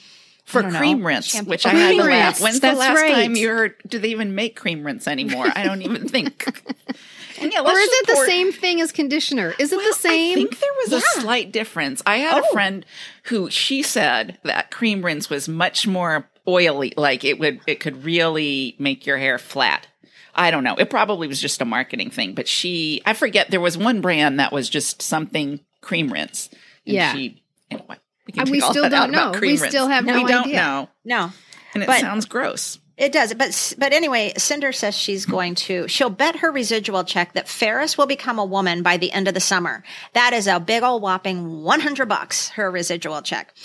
[0.52, 2.42] For don't know, cream rinse, shampoo- which Oh, I had cream to laugh.
[2.42, 3.14] When's That's the last right.
[3.14, 3.76] time you heard?
[3.88, 5.48] Do they even make cream rinse anymore?
[5.56, 6.46] I don't even think.
[7.40, 9.56] And yeah, Or is it the same thing as conditioner?
[9.58, 10.34] Is it Well, the same?
[10.34, 12.04] I think there was a slight difference.
[12.06, 12.46] I had Oh.
[12.48, 12.86] a friend
[13.24, 18.06] who she said that cream rinse was much more oily, like it would it could
[18.06, 19.88] really make your hair flat.
[20.36, 20.76] I don't know.
[20.76, 24.40] It probably was just a marketing thing, but she I forget there was one brand
[24.40, 26.48] that was just something cream rinse.
[26.86, 27.14] And Yeah.
[27.14, 27.98] She anyway.
[28.36, 29.38] We, can we take all still that don't about know.
[29.40, 29.72] cream We rinse.
[29.72, 30.56] still have we no don't idea.
[30.56, 30.90] know.
[31.06, 31.32] no.
[31.74, 32.78] And it But- sounds gross.
[32.98, 35.88] It does, but but anyway, Cinder says she's going to.
[35.88, 39.34] She'll bet her residual check that Ferris will become a woman by the end of
[39.34, 39.84] the summer.
[40.14, 42.50] That is a big old whopping one hundred bucks.
[42.50, 43.56] Her residual check.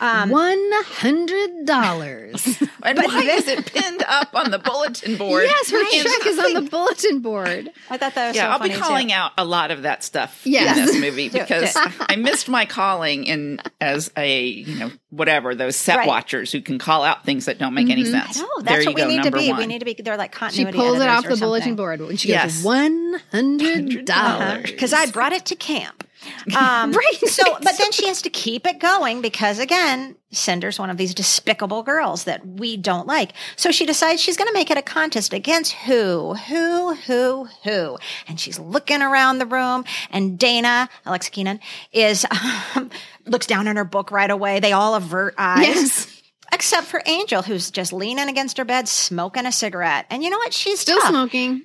[0.00, 2.62] Um, One hundred dollars.
[2.86, 5.44] And why is it pinned up on the bulletin board?
[5.44, 7.70] yes, her in check is on the bulletin board.
[7.88, 9.14] I thought that was Yeah, so I'll be calling too.
[9.14, 10.76] out a lot of that stuff Yes.
[10.76, 15.76] in this movie because I missed my calling in as a you know whatever those
[15.76, 16.06] set Right.
[16.08, 18.36] watchers who can call out things that don't make any sense.
[18.36, 19.48] No, there that's you what we go, need to be.
[19.48, 19.56] one.
[19.60, 19.94] We need to be.
[19.94, 20.76] They're like continuity.
[20.76, 22.56] She pulls it off or the bulletin board when she Yes.
[22.56, 24.70] goes one hundred dollars.
[24.70, 26.06] because I brought it to camp.
[26.56, 27.18] Um, Right.
[27.26, 31.14] So, but then she has to keep it going because again, Cinder's one of these
[31.14, 33.32] despicable girls that we don't like.
[33.56, 37.98] So she decides she's going to make it a contest against who, who, who, who.
[38.28, 41.60] And she's looking around the room and Dana, Alexa Kenin,
[41.92, 42.26] is,
[42.76, 42.90] um,
[43.26, 44.60] looks down in her book right away.
[44.60, 45.66] They all avert eyes.
[45.66, 46.22] Yes.
[46.52, 50.06] Except for Angel, who's just leaning against her bed, smoking a cigarette.
[50.10, 50.52] And you know what?
[50.52, 51.08] She's Still tough.
[51.08, 51.62] smoking.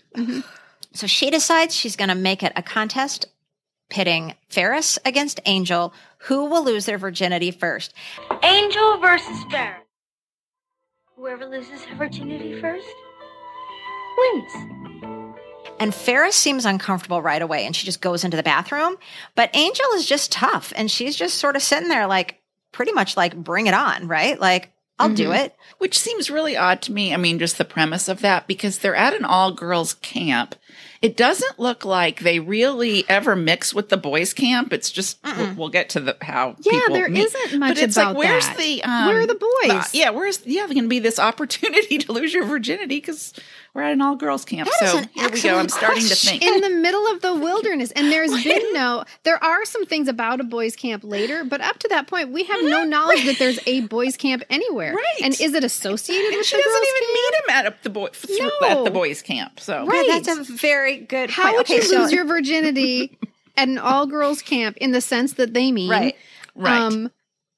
[0.94, 3.28] So she decides she's going to make it a contest
[3.90, 5.94] pitting Ferris against Angel.
[6.24, 7.94] Who will lose their virginity first?
[8.44, 9.84] Angel versus Ferris.
[11.16, 12.88] Whoever loses her virginity first
[14.18, 14.52] wins.
[15.80, 18.98] And Ferris seems uncomfortable right away and she just goes into the bathroom.
[19.36, 23.18] But Angel is just tough and she's just sort of sitting there like, pretty much
[23.18, 24.40] like, bring it on, right?
[24.40, 25.46] Like, I'll do mm-hmm.
[25.46, 25.56] it.
[25.78, 27.14] Which seems really odd to me.
[27.14, 30.56] I mean, just the premise of that because they're at an all girls camp.
[31.02, 34.74] It doesn't look like they really ever mix with the boys' camp.
[34.74, 36.56] It's just we'll, we'll get to the how.
[36.62, 38.58] Yeah, there isn't much But it's like, where's that.
[38.58, 39.72] the um, Where are the boys?
[39.72, 40.66] uh, yeah, where's yeah?
[40.66, 43.34] Going to be this opportunity to lose your virginity because
[43.74, 44.68] we're at an all girls camp.
[44.82, 45.58] That so here we go.
[45.58, 46.44] I'm starting to think.
[46.44, 50.40] in the middle of the wilderness and there's been no there are some things about
[50.42, 53.60] a boys camp later but up to that point we have no knowledge that there's
[53.68, 55.22] a boys camp anywhere Right.
[55.24, 57.14] and is it associated and with she the doesn't even camp?
[57.14, 58.52] meet him at the boy No.
[58.68, 59.60] at the boys camp.
[59.60, 60.06] So Right.
[60.08, 61.56] Yeah, that's a very good how point.
[61.58, 63.18] would okay, you so, lose your virginity
[63.58, 66.16] at an all girls camp in the sense that they mean Right.
[66.56, 67.08] right.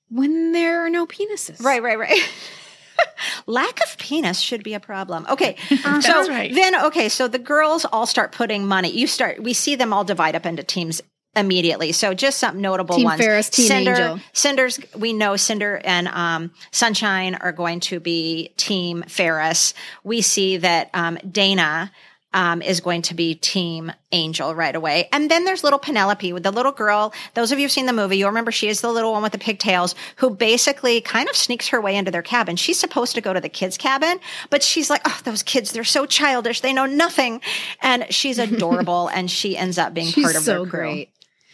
[0.09, 2.19] when there are no penises Right, right, right.
[3.47, 5.25] Lack of penis should be a problem.
[5.29, 5.55] Okay.
[5.71, 6.01] Uh-huh.
[6.01, 6.53] So That's right.
[6.53, 8.91] then, okay, so the girls all start putting money.
[8.91, 11.01] You start, we see them all divide up into teams
[11.35, 11.93] immediately.
[11.93, 13.21] So just some notable Team ones.
[13.21, 14.19] Ferris, Team Cinder, Angel.
[14.33, 19.73] Cinder's we know Cinder and um, Sunshine are going to be Team Ferris.
[20.03, 21.91] We see that um, Dana
[22.33, 25.09] um, is going to be Team Angel right away.
[25.11, 27.13] And then there's little Penelope with the little girl.
[27.33, 29.33] Those of you who've seen the movie, you'll remember she is the little one with
[29.33, 32.55] the pigtails who basically kind of sneaks her way into their cabin.
[32.55, 35.83] She's supposed to go to the kids' cabin, but she's like, oh, those kids, they're
[35.83, 36.61] so childish.
[36.61, 37.41] They know nothing.
[37.81, 40.79] And she's adorable and she ends up being part of so their crew.
[40.79, 41.09] great.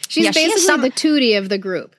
[0.08, 1.96] She's Yeah, she basically some- the Tootie of the group.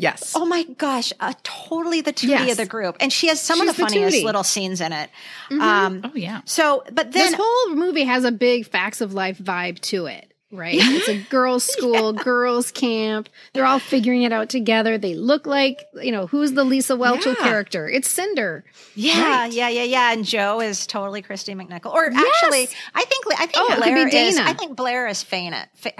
[0.00, 0.32] Yes.
[0.36, 2.52] Oh my gosh, uh, totally the Tootie Yes.
[2.52, 2.96] of the group.
[3.00, 4.24] And she has some of the the funniest Tootie.
[4.24, 5.10] little scenes in it.
[5.50, 6.42] Um, Oh yeah.
[6.44, 10.27] so, but then this whole movie has a big facts of life vibe to it,
[10.50, 10.74] right?
[10.80, 13.28] It's a girls' school, girls' camp.
[13.52, 14.98] They're all figuring it out together.
[14.98, 17.44] They look like, you know, who's the Lisa Whelchel Yeah.
[17.44, 17.88] character?
[17.88, 18.64] It's Cinder.
[18.94, 20.12] Yeah, yeah, yeah, yeah.
[20.12, 21.92] And Jo is totally Christy McNichol.
[21.92, 24.12] Or actually, I think I think Oh, Blair is.
[24.12, 24.48] Dana.
[24.48, 25.92] I think Blair is Fana, Fa-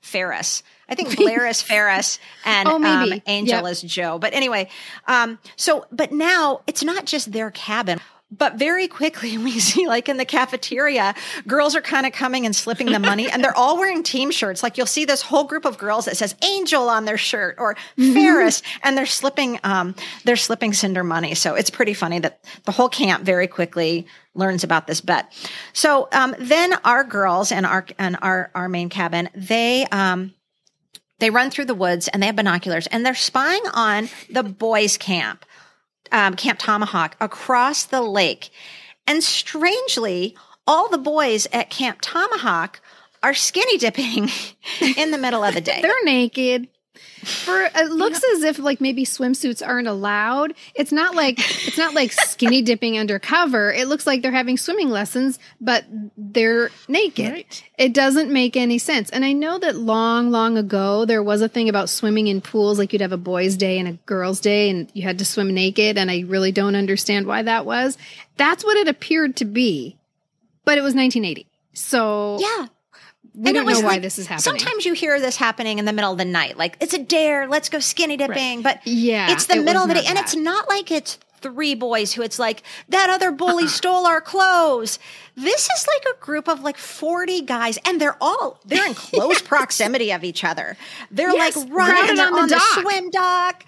[0.00, 0.62] Ferris.
[0.88, 3.12] I think Blair is Ferris, and Oh, maybe.
[3.14, 3.70] um, Angel Yep.
[3.72, 4.18] is Jo.
[4.18, 4.68] But anyway,
[5.06, 7.98] um, so but now it's not just their cabin.
[8.36, 11.14] But very quickly, we see, like in the cafeteria,
[11.46, 14.62] girls are kind of coming and slipping the money, and they're all wearing team shirts.
[14.62, 17.76] Like you'll see this whole group of girls that says "Angel" on their shirt or
[17.96, 21.34] Ferris, and they're slipping, um, they're slipping Cinder money.
[21.34, 25.32] So it's pretty funny that the whole camp very quickly learns about this bet.
[25.72, 30.34] So um, then our girls and our and our our main cabin, they um,
[31.22, 34.96] they run through the woods and they have binoculars and they're spying on the boys'
[34.96, 35.44] camp,
[36.12, 38.50] um, Camp Tomahawk, across the lake.
[39.06, 42.80] And strangely, all the boys at Camp Tomahawk
[43.22, 44.28] are skinny dipping
[44.96, 45.80] in the middle of the day.
[45.82, 46.68] They're naked.
[46.94, 50.54] For it looks as if like maybe swimsuits aren't allowed.
[50.74, 53.72] It's not like it's not like skinny dipping undercover.
[53.72, 55.84] It looks like they're having swimming lessons, but
[56.16, 57.32] they're naked.
[57.32, 57.64] Right.
[57.78, 59.08] It doesn't make any sense.
[59.10, 62.78] And I know that long, long ago there was a thing about swimming in pools,
[62.78, 65.54] like you'd have a boys' day and a girls' day, and you had to swim
[65.54, 65.96] naked.
[65.96, 67.96] And I really don't understand why that was.
[68.36, 69.96] That's what it appeared to be,
[70.64, 72.66] but it was 1980, so yeah.
[73.34, 74.42] We And don't know why like- this is happening.
[74.60, 77.48] Sometimes you hear this happening in the middle of the night, like it's a dare,
[77.48, 78.62] let's go skinny dipping.
[78.62, 81.18] But Yeah, it's the it middle of the day, not and it's not like it's
[81.40, 83.36] three boys who it's like that other Uh-uh.
[83.36, 84.98] bully stole our clothes.
[85.34, 89.40] This is like a group of like forty guys, and they're all they're in close
[89.42, 90.76] proximity of each other.
[91.10, 92.62] They're Yes, like running crowded and they're on the on the, dock.
[92.62, 92.80] Mm-hmm.
[92.82, 93.64] swim dock.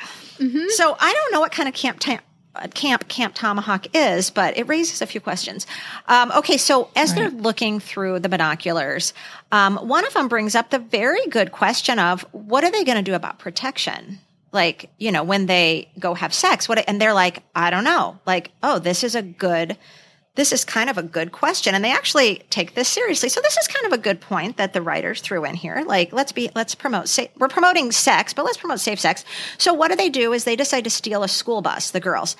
[0.76, 2.00] So I don't know what kind of camp.
[2.00, 2.20] ta-
[2.56, 5.66] uh, Camp Camp Tomahawk is, but it raises a few questions.
[6.06, 9.12] Um, okay, so as they're looking through the binoculars,
[9.54, 12.96] um, one of them brings up the very good question of what are they going
[12.96, 14.18] to do about protection?
[14.50, 16.82] Like, you know, when they go have sex, what?
[16.88, 18.18] And they're like, I don't know.
[18.26, 19.78] Like, oh, this is a good.
[20.34, 23.28] This is kind of a good question, and they actually take this seriously.
[23.28, 25.84] So this is kind of a good point that the writers threw in here.
[25.86, 27.08] Like, let's be, let's promote.
[27.08, 29.24] Sa- we're promoting sex, but let's promote safe sex.
[29.58, 30.32] So what do they do?
[30.32, 31.92] Is they decide to steal a school bus.
[31.92, 32.36] The girls,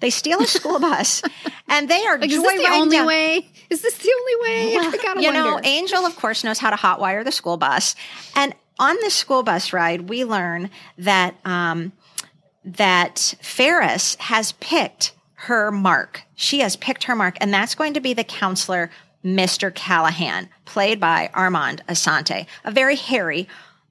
[0.00, 1.22] they steal a school bus,
[1.68, 3.48] and they are Like, is this the joyriding only down- way?
[3.70, 4.76] Is this the only way?
[4.80, 5.60] I gotta you know.
[5.64, 7.94] Angel, of course, knows how to hotwire the school bus.
[8.34, 11.92] And on this school bus ride, we learn that um,
[12.64, 16.22] that Ferris has picked her mark.
[16.34, 18.90] She has picked her mark, and that's going to be the counselor,
[19.24, 19.74] Mr.
[19.74, 23.48] Callahan, played by Armand Assante, a very hairy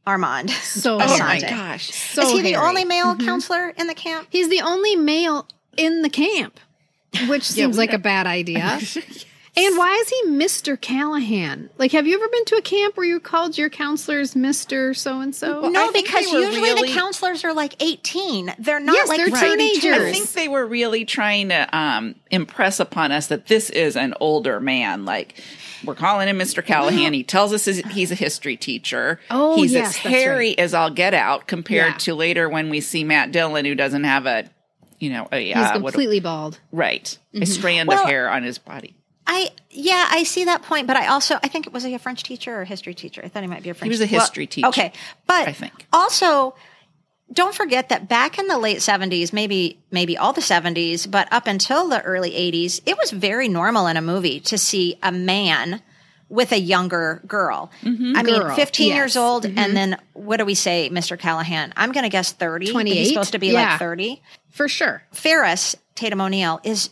[0.07, 0.49] Armand.
[0.51, 1.89] so Oh my gosh.
[1.91, 4.27] so Is he the only male counselor in the camp?
[4.29, 6.59] He's the only male in the camp,
[7.27, 8.79] which seems we like a bad idea.
[9.57, 10.79] and why is he Mr.
[10.79, 11.69] Callahan?
[11.77, 14.95] Like, have you ever been to a camp where you called your counselors Mr.
[14.95, 15.69] So and so?
[15.69, 18.53] No, because usually really- the counselors are like 18.
[18.59, 19.79] They're not Yes, like they're 32.
[19.79, 20.07] teenagers.
[20.07, 24.13] I think they were really trying to um, impress upon us that this is an
[24.19, 25.05] older man.
[25.05, 25.41] Like
[25.85, 26.65] we're calling him Mr.
[26.65, 27.13] Callahan.
[27.13, 29.19] He tells us his- he's a history teacher.
[29.31, 30.59] Oh, he's yes, as hairy right.
[30.59, 31.97] as all get out compared Yeah.
[31.99, 34.49] to later when we see Matt Dillon, who doesn't have a,
[34.99, 36.59] you know, a He's uh, completely bald.
[36.71, 38.95] right a strand Well- of hair on his body.
[39.27, 41.99] I yeah, I see that point, but I also I think it was he a
[41.99, 43.21] French teacher or a history teacher?
[43.23, 43.85] I thought he might be a French.
[43.85, 44.93] He was a well, history teacher, Okay,
[45.25, 45.87] but I think.
[45.91, 46.53] also
[47.33, 51.47] don't forget that back in the late seventies, maybe maybe all the seventies, but up
[51.47, 55.81] until the early eighties, it was very normal in a movie to see a man
[56.29, 57.71] with a younger girl.
[57.83, 58.25] I mean, Mm-hmm.
[58.25, 58.93] Girl, fifteen yes.
[58.93, 58.97] Mm-hmm.
[59.01, 61.17] years old, and then what do we say, Mr.
[61.19, 61.73] Callahan?
[61.77, 62.71] I'm going to guess thirty.
[62.71, 62.95] 28?
[62.95, 63.69] He's supposed to be Yeah.
[63.71, 64.21] like thirty.
[64.49, 65.03] For sure.
[65.11, 66.89] Ferris, Tatum O'Neal, is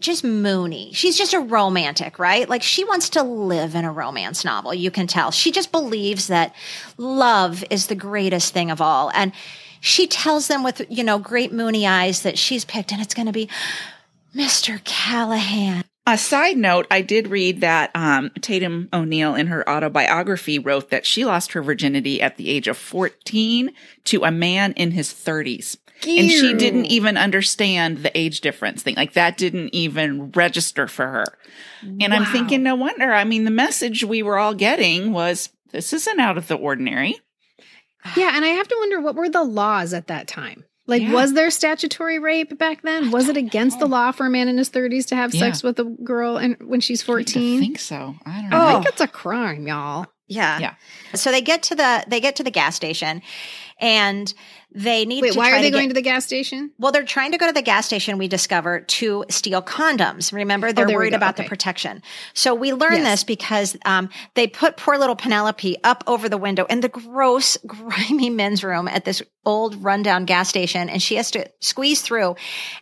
[0.00, 0.92] just moony.
[0.94, 2.48] She's just a romantic, right?
[2.48, 4.72] Like she wants to live in a romance novel.
[4.72, 5.30] You can tell.
[5.30, 6.54] She just believes that
[6.96, 9.10] love is the greatest thing of all.
[9.14, 9.32] And
[9.80, 13.26] she tells them with, you know, great moony eyes that she's picked and it's going
[13.26, 13.48] to be
[14.34, 14.82] Mr.
[14.84, 15.84] Callahan.
[16.06, 21.06] A side note, I did read that um, Tatum O'Neal in her autobiography wrote that
[21.06, 23.70] she lost her virginity at the age of 14
[24.04, 25.76] to a man in his 30s.
[26.06, 28.96] And she didn't even understand the age difference thing.
[28.96, 31.24] Like that didn't even register for her.
[31.82, 33.12] And I'm thinking, no wonder.
[33.12, 37.20] I mean, the message we were all getting was this isn't out of the ordinary.
[38.16, 40.64] Yeah, and I have to wonder what were the laws at that time?
[40.90, 41.12] Like, Yeah.
[41.12, 43.10] was there statutory rape back then?
[43.10, 45.40] was it against the law for a man in his 30s to have Yeah.
[45.40, 47.56] sex with a girl and when she's 14?
[47.58, 48.16] I think so.
[48.26, 48.58] I don't know.
[48.66, 50.06] I think it's a crime, y'all.
[50.28, 50.58] Yeah.
[50.58, 50.74] Yeah.
[51.14, 53.22] So they get to the they get to the gas station
[53.80, 54.32] and
[54.72, 56.70] they need Wait, to why are they going get, to the gas station?
[56.78, 60.32] Well, they're trying to go to the gas station, we discover, to steal condoms.
[60.32, 62.02] Remember, they're Oh, worried about the protection.
[62.34, 63.04] So we learn Yes.
[63.10, 67.56] this because um, they put poor little Penelope up over the window in the gross,
[67.66, 72.36] grimy men's room at this old rundown gas station, and she has to squeeze through.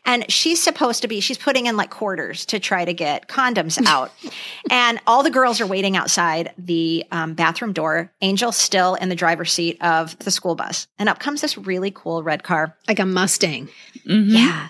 [0.04, 3.82] And she's supposed to be, she's putting in like quarters to try to get condoms
[3.86, 4.12] out.
[4.70, 8.12] and all the girls are waiting outside the um, bathroom door.
[8.20, 10.86] Angel still in the driver's seat of the school bus.
[10.98, 12.76] And up comes this really cool red car.
[12.88, 13.68] Like a Mustang.
[14.06, 14.26] Mhm.
[14.32, 14.68] Yeah.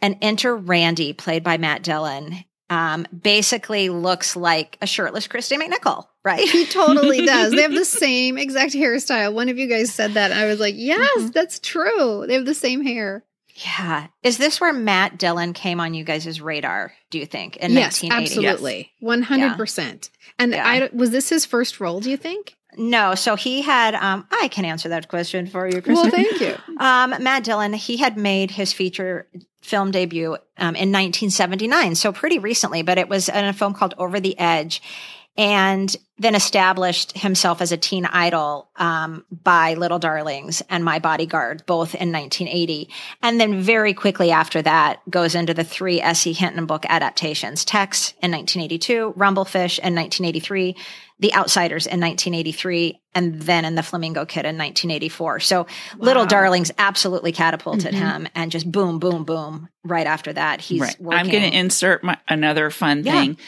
[0.00, 2.44] And enter Randy, played by Matt Dillon.
[2.68, 6.40] Um, basically looks like a shirtless Kristy McNichol, right?
[6.48, 7.52] He totally does.
[7.52, 9.32] They have the same exact hairstyle.
[9.32, 10.32] One of you guys said that.
[10.32, 11.28] And I was like, yes, Mm-hmm.
[11.28, 12.24] that's true.
[12.26, 13.24] They have the same hair.
[13.54, 14.08] yeah.
[14.24, 18.02] Is this where Matt Dillon came on you guys' radar, do you think, in yes,
[18.02, 18.46] 1980?
[18.48, 18.92] absolutely.
[19.00, 20.10] 100%.
[20.40, 20.66] And Yeah.
[20.68, 22.56] I, was this his first role, do you think?
[22.76, 23.14] No.
[23.14, 25.94] So he had, um, I can answer that question for you, Kristy.
[25.94, 26.54] Well, thank you.
[26.78, 29.26] Um, Matt Dillon, he had made his feature
[29.62, 33.94] film debut um, in 1979, so pretty recently, but it was in a film called
[33.96, 34.82] Over the Edge,
[35.38, 41.64] and then established himself as a teen idol um, by Little Darlings and My Bodyguard,
[41.66, 42.88] both in 1980.
[43.22, 46.32] And then very quickly after that, goes into the three S.E.
[46.32, 50.74] Hinton book adaptations Tex in 1982, Rumble Fish in 1983.
[51.18, 55.40] The Outsiders in 1983, and then in The Flamingo Kid in 1984.
[55.40, 58.04] So Little Darlings absolutely catapulted mm-hmm.
[58.04, 59.68] him, and just boom, boom, boom.
[59.84, 60.96] Right after that, he's right.
[61.00, 61.18] working.
[61.18, 63.12] I'm going to insert my, another fun Yeah.
[63.12, 63.38] thing.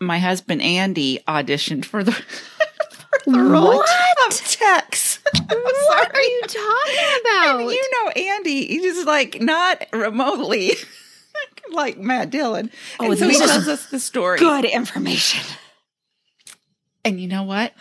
[0.00, 2.12] My husband Andy auditioned for the
[3.26, 5.20] the role of Tex.
[5.48, 7.60] What are you talking about?
[7.60, 10.72] And you know Andy, he's just like not remotely
[11.72, 12.70] like Matt Dillon.
[12.98, 14.38] Oh, and so he tells us the story.
[14.38, 15.44] good information.
[17.04, 17.72] And you know what?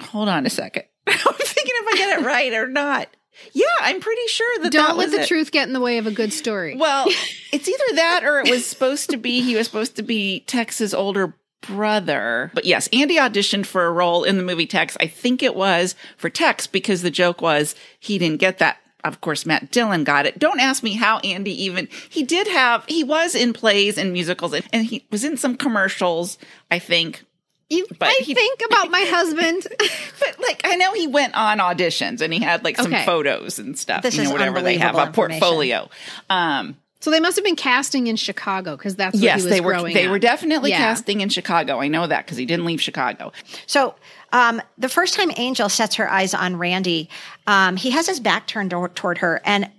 [0.00, 0.84] Hold on a second.
[1.06, 3.08] I'm thinking if I get it right or not.
[3.52, 5.28] Yeah, I'm pretty sure that Don't that let the it.
[5.28, 6.76] truth get in the way of a good story.
[6.76, 7.06] Well,
[7.52, 10.94] it's either that or it was supposed to be he was supposed to be Tex's
[10.94, 12.50] older brother.
[12.54, 14.96] But yes, Andy auditioned for a role in the movie Tex.
[15.00, 18.78] I think it was for Tex because the joke was he didn't get that.
[19.04, 20.38] Of course, Matt Dillon got it.
[20.38, 24.52] Don't ask me how Andy even, he did have, he was in plays and musicals
[24.52, 26.38] and, and he was in some commercials,
[26.72, 27.24] I think.
[27.68, 29.66] You, but I he- think about my husband.
[30.18, 33.04] But like, I know he went on auditions and he had like some Okay.
[33.04, 34.02] photos and stuff.
[34.02, 35.90] This you know, is whatever they have, a portfolio.
[36.30, 39.52] Um, so they must have been casting in Chicago because that's where yes, he was
[39.52, 39.72] they were.
[39.72, 40.10] growing They up.
[40.10, 40.78] were definitely Yeah.
[40.78, 41.80] casting in Chicago.
[41.80, 43.32] I know that because he didn't leave Chicago.
[43.66, 43.94] So,
[44.32, 47.10] um, the first time Angel sets her eyes on Randy,
[47.46, 49.70] um, he has his back turned to- toward her, and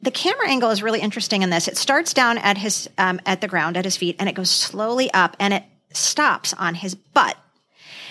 [0.00, 1.68] the camera angle is really interesting in this.
[1.68, 4.50] It starts down at his um, at the ground at his feet, and it goes
[4.50, 5.64] slowly up, and it
[5.96, 7.36] stops on his butt.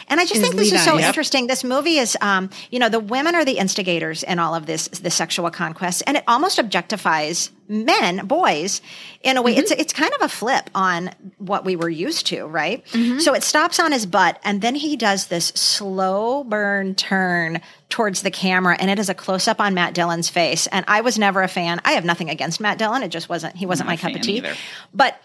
[0.08, 1.00] And I just His think this is so eye.
[1.00, 1.08] Yep.
[1.08, 1.48] interesting.
[1.48, 4.88] This movie is, um, you know, the women are the instigators in all of this,
[4.89, 8.82] the sexual conquest, and it almost objectifies men, boys,
[9.24, 9.56] in a way.
[9.56, 12.86] It's it's kind of a flip on what we were used to, right?
[13.20, 18.22] So it stops on his butt, and then he does this slow burn turn towards
[18.22, 20.67] the camera, and it is a close up on Matt Dillon's face.
[20.67, 21.80] And I was never a fan.
[21.86, 23.02] I have nothing against Matt Dillon.
[23.04, 23.56] It just wasn't.
[23.56, 24.38] He wasn't Not my cup of tea.
[24.38, 24.56] either.
[24.94, 25.17] But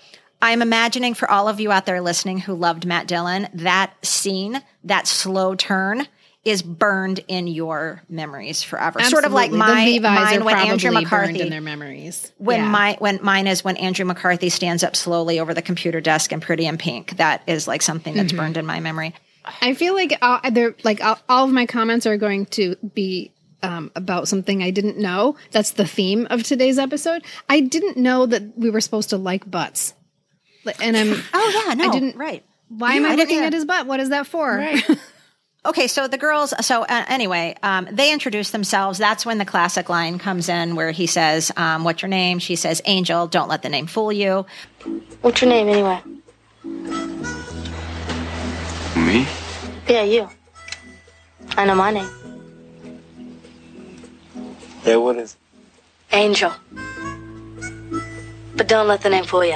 [0.42, 4.62] I'm imagining for all of you out there listening who loved Matt Dillon, that scene,
[4.84, 6.06] that slow turn
[6.44, 9.00] is burned in your memories forever.
[9.02, 9.98] Sort of like Absolutely.
[9.98, 12.30] my mine when Andrew McCarthy in their memories.
[12.38, 12.68] when Yeah.
[12.68, 16.38] my when mine is when Andrew McCarthy stands up slowly over the computer desk in
[16.40, 17.16] Pretty in Pink.
[17.16, 18.36] That is like something that's Mm-hmm.
[18.36, 19.12] burned in my memory.
[19.60, 23.32] I feel like uh, they're like all, all of my comments are going to be
[23.64, 25.34] um, about something I didn't know.
[25.50, 27.24] That's the theme of today's episode.
[27.48, 29.94] I didn't know that we were supposed to like butts,
[30.80, 31.22] and I'm.
[31.34, 32.44] Oh yeah, no, I didn't- right.
[32.68, 33.86] Why am I, I looking at his butt?
[33.86, 34.56] What is that for?
[34.56, 34.82] Right.
[35.66, 36.52] okay, so the girls.
[36.66, 38.98] So uh, anyway, um, they introduce themselves.
[38.98, 42.56] That's when the classic line comes in, where he says, um, "What's your name?" She
[42.56, 44.46] says, "Angel." Don't let the name fool you.
[45.22, 46.00] What's your name anyway?
[48.96, 49.26] Me?
[49.88, 50.28] Yeah, you.
[51.56, 52.08] I know my name.
[54.84, 55.36] Yeah, what is
[56.12, 56.52] Angel.
[58.56, 59.54] But don't let the name fool you.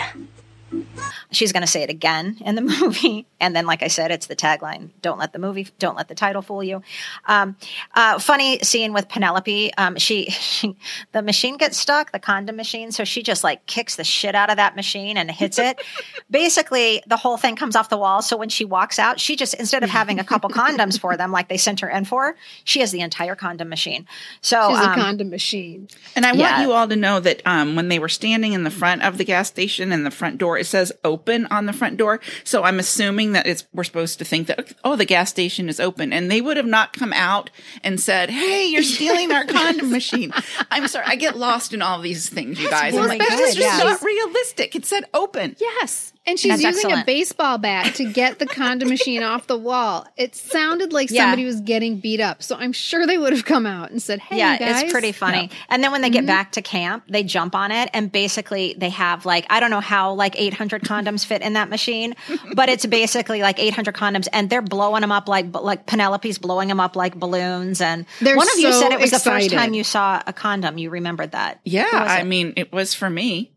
[1.32, 3.26] She's going to say it again in the movie.
[3.40, 6.14] And then, like I said, it's the tagline don't let the movie, don't let the
[6.14, 6.82] title fool you.
[7.26, 7.56] Um,
[7.94, 9.72] uh, funny scene with Penelope.
[9.74, 10.76] Um, she, she,
[11.12, 12.92] the machine gets stuck, the condom machine.
[12.92, 15.80] So she just like kicks the shit out of that machine and hits it.
[16.30, 18.22] Basically, the whole thing comes off the wall.
[18.22, 21.32] So when she walks out, she just, instead of having a couple condoms for them,
[21.32, 24.06] like they sent her in for, she has the entire condom machine.
[24.40, 25.88] So, She's um, a condom machine.
[26.14, 26.52] And I Yeah.
[26.52, 29.18] want you all to know that um, when they were standing in the front of
[29.18, 32.20] the gas station and the front door, it says open on the front door.
[32.44, 35.80] So I'm assuming that it's we're supposed to think that oh the gas station is
[35.80, 37.50] open, and they would have not come out
[37.82, 40.32] and said, "Hey, you're stealing our condom machine."
[40.70, 42.92] I'm sorry, I get lost in all these things, you guys.
[42.92, 43.90] well, I'm like, especially this is just yeah.
[43.90, 44.74] not realistic.
[44.74, 45.56] It said open.
[45.58, 46.12] Yes.
[46.30, 47.02] And she's That's using excellent.
[47.02, 50.06] a baseball bat to get the condom machine off the wall.
[50.16, 51.22] It sounded like Yeah.
[51.24, 52.40] somebody was getting beat up.
[52.42, 54.68] So I'm sure they would have come out and said, Hey, yeah, guys.
[54.76, 54.84] Mm-hmm.
[54.84, 55.50] it's pretty funny.
[55.68, 58.90] And then when they get back to camp, they jump on it and basically they
[58.90, 62.14] have like I don't know how like 800 condoms fit in that machine,
[62.54, 66.68] but it's basically like 800 condoms and they're blowing them up like like Penelope's blowing
[66.68, 69.74] them up like balloons and They're one of you said it was the first time
[69.74, 70.78] you saw a condom.
[70.78, 71.60] You remembered that.
[71.64, 73.50] Yeah, I mean, it was for me.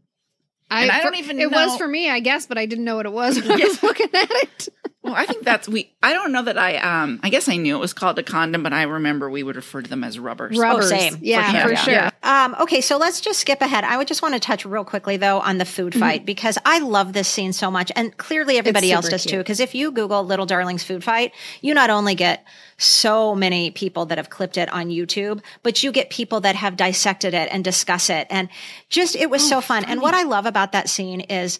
[0.82, 1.44] And I don't even know.
[1.44, 3.52] It know- was for me, I guess, but I didn't know what it was when
[3.52, 4.70] I was looking at it.
[5.04, 5.92] Well, I think that's we.
[6.02, 6.78] I don't know that I.
[6.78, 9.58] Um, I guess I knew it was called a condom, but I remember we would
[9.58, 10.58] refer to them as rubbers.
[10.58, 10.88] Rubbers.
[10.88, 11.18] same.
[11.22, 11.84] Yeah, For for sure.
[11.84, 11.94] sure.
[11.94, 12.12] Yeah.
[12.24, 13.84] Um, okay, so let's just skip ahead.
[13.84, 16.80] I would just want to touch real quickly though on the food fight because I
[16.80, 19.38] love this scene so much, and clearly everybody else super does too.
[19.40, 22.46] Because if you Google "Little Darlings food fight," you not only get
[22.78, 26.78] so many people that have clipped it on YouTube, but you get people that have
[26.78, 28.48] dissected it and discuss it, and
[28.88, 29.84] just it was so fun.
[29.84, 31.60] And what I love about that scene is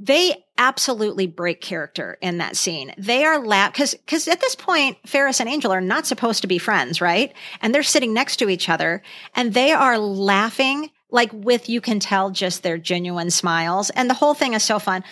[0.00, 2.92] they absolutely break character in that scene.
[2.96, 6.48] They are la because because at this point, Ferris and Angel are not supposed to
[6.48, 7.32] be friends, right?
[7.60, 9.02] And they're sitting next to each other,
[9.36, 14.14] and they are laughing like with you can tell just their genuine smiles, and the
[14.14, 15.04] whole thing is so fun.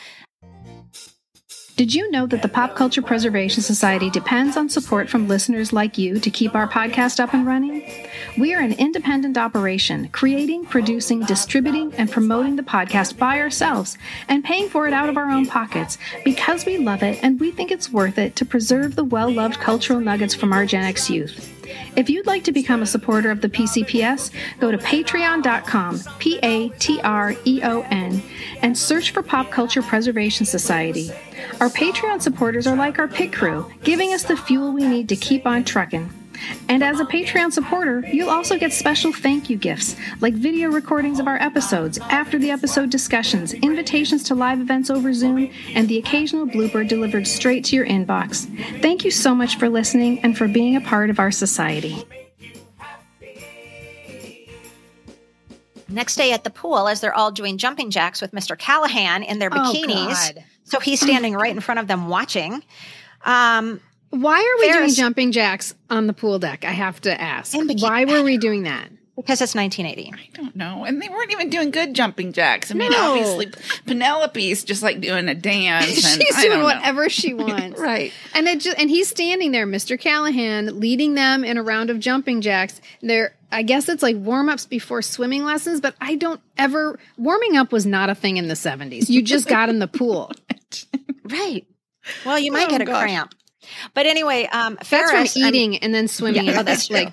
[1.78, 5.96] Did you know that the Pop Culture Preservation Society depends on support from listeners like
[5.96, 7.88] you to keep our podcast up and running?
[8.36, 14.42] We are an independent operation, creating, producing, distributing, and promoting the podcast by ourselves and
[14.42, 17.70] paying for it out of our own pockets because we love it and we think
[17.70, 21.54] it's worth it to preserve the well loved cultural nuggets from our Gen X youth.
[21.94, 26.70] If you'd like to become a supporter of the PCPS, go to patreon.com, P A
[26.70, 28.20] T R E O N,
[28.62, 31.12] and search for Pop Culture Preservation Society.
[31.60, 35.16] Our Patreon supporters are like our pit crew, giving us the fuel we need to
[35.16, 36.08] keep on trucking.
[36.68, 41.18] And as a Patreon supporter, you'll also get special thank you gifts like video recordings
[41.18, 45.98] of our episodes, after the episode discussions, invitations to live events over Zoom, and the
[45.98, 48.46] occasional blooper delivered straight to your inbox.
[48.80, 52.04] Thank you so much for listening and for being a part of our society.
[55.88, 58.58] Next day at the pool, as they're all doing jumping jacks with Mr.
[58.58, 60.44] Callahan in their Oh, bikinis, God.
[60.64, 62.62] so he's standing right in front of them watching.
[63.24, 63.80] Um,
[64.10, 66.64] Why are we doing jumping jacks on the pool deck?
[66.64, 67.54] I have to ask.
[67.54, 68.88] Why were we doing that?
[69.22, 70.12] Because it's 1980.
[70.14, 70.84] I don't know.
[70.84, 72.70] And they weren't even doing good jumping jacks.
[72.70, 73.10] I mean, No.
[73.12, 73.46] obviously,
[73.86, 75.86] Penelope's just like doing a dance.
[76.04, 76.64] And She's I doing don't know.
[76.64, 77.80] whatever she wants.
[77.80, 78.12] Right.
[78.34, 79.98] And it just, and he's standing there, Mr.
[80.00, 82.80] Callahan, leading them in a round of jumping jacks.
[83.02, 87.56] They're I guess it's like warm ups before swimming lessons, but I don't ever warming
[87.56, 89.08] up was not a thing in the seventies.
[89.08, 90.32] You just got in the pool.
[91.24, 91.66] Right.
[92.24, 93.02] Well, you might Oh, get a gosh.
[93.02, 93.34] cramp.
[93.94, 96.46] But anyway, um, That's Ferris, from um, eating and then swimming.
[96.46, 97.12] Yeah, oh, that's like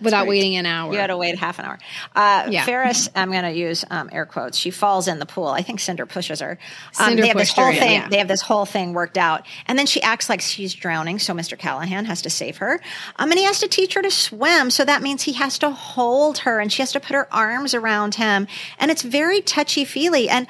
[0.00, 0.92] without waiting an hour.
[0.92, 1.78] You had to wait half an hour.
[2.14, 2.64] Uh, Yeah.
[2.64, 4.58] Ferris, I'm going to use um, air quotes.
[4.58, 5.46] She falls in the pool.
[5.48, 6.58] I think Cinder pushes her.
[6.98, 7.92] Um, Cinder they have this whole in, thing.
[8.00, 8.08] yeah.
[8.08, 11.18] They have this whole thing worked out, and then she acts like she's drowning.
[11.18, 11.56] So Mr.
[11.58, 12.80] Callahan has to save her.
[13.16, 14.70] Um, and he has to teach her to swim.
[14.70, 17.74] So that means he has to hold her, and she has to put her arms
[17.74, 18.46] around him,
[18.78, 20.28] and it's very touchy feely.
[20.28, 20.46] And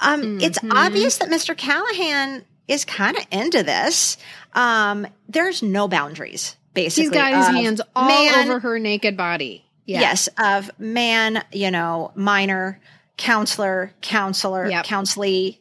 [0.00, 0.76] um, it's Mm-hmm.
[0.76, 1.56] obvious that Mr.
[1.56, 4.16] Callahan is kind of into this.
[4.54, 6.56] Um, there's no boundaries.
[6.74, 9.64] Basically, He's got his hands all man- over her naked body.
[9.86, 10.00] Yeah.
[10.00, 12.80] Yes, of man, you know, minor,
[13.16, 14.86] counselor, counselor, Yep.
[14.86, 15.58] counselee.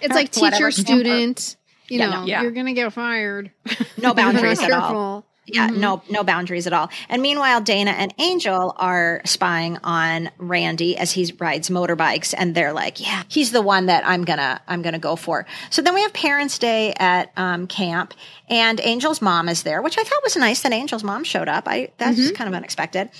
[0.00, 0.70] It's like Whatever.
[0.70, 1.56] teacher student.
[1.86, 2.26] You Yeah, know, no.
[2.26, 2.40] Yeah.
[2.42, 3.50] you're gonna get fired.
[3.98, 5.26] No boundaries at all.
[5.46, 6.90] Yeah, no, no boundaries at all.
[7.08, 12.72] And meanwhile, Dana and Angel are spying on Randy as he rides motorbikes, and they're
[12.72, 16.02] like, "Yeah, he's the one that I'm gonna, I'm gonna go for." So then we
[16.02, 18.14] have Parents' Day at um, camp,
[18.48, 21.64] and Angel's mom is there, which I thought was nice that Angel's mom showed up.
[21.66, 23.10] I that's kind of unexpected.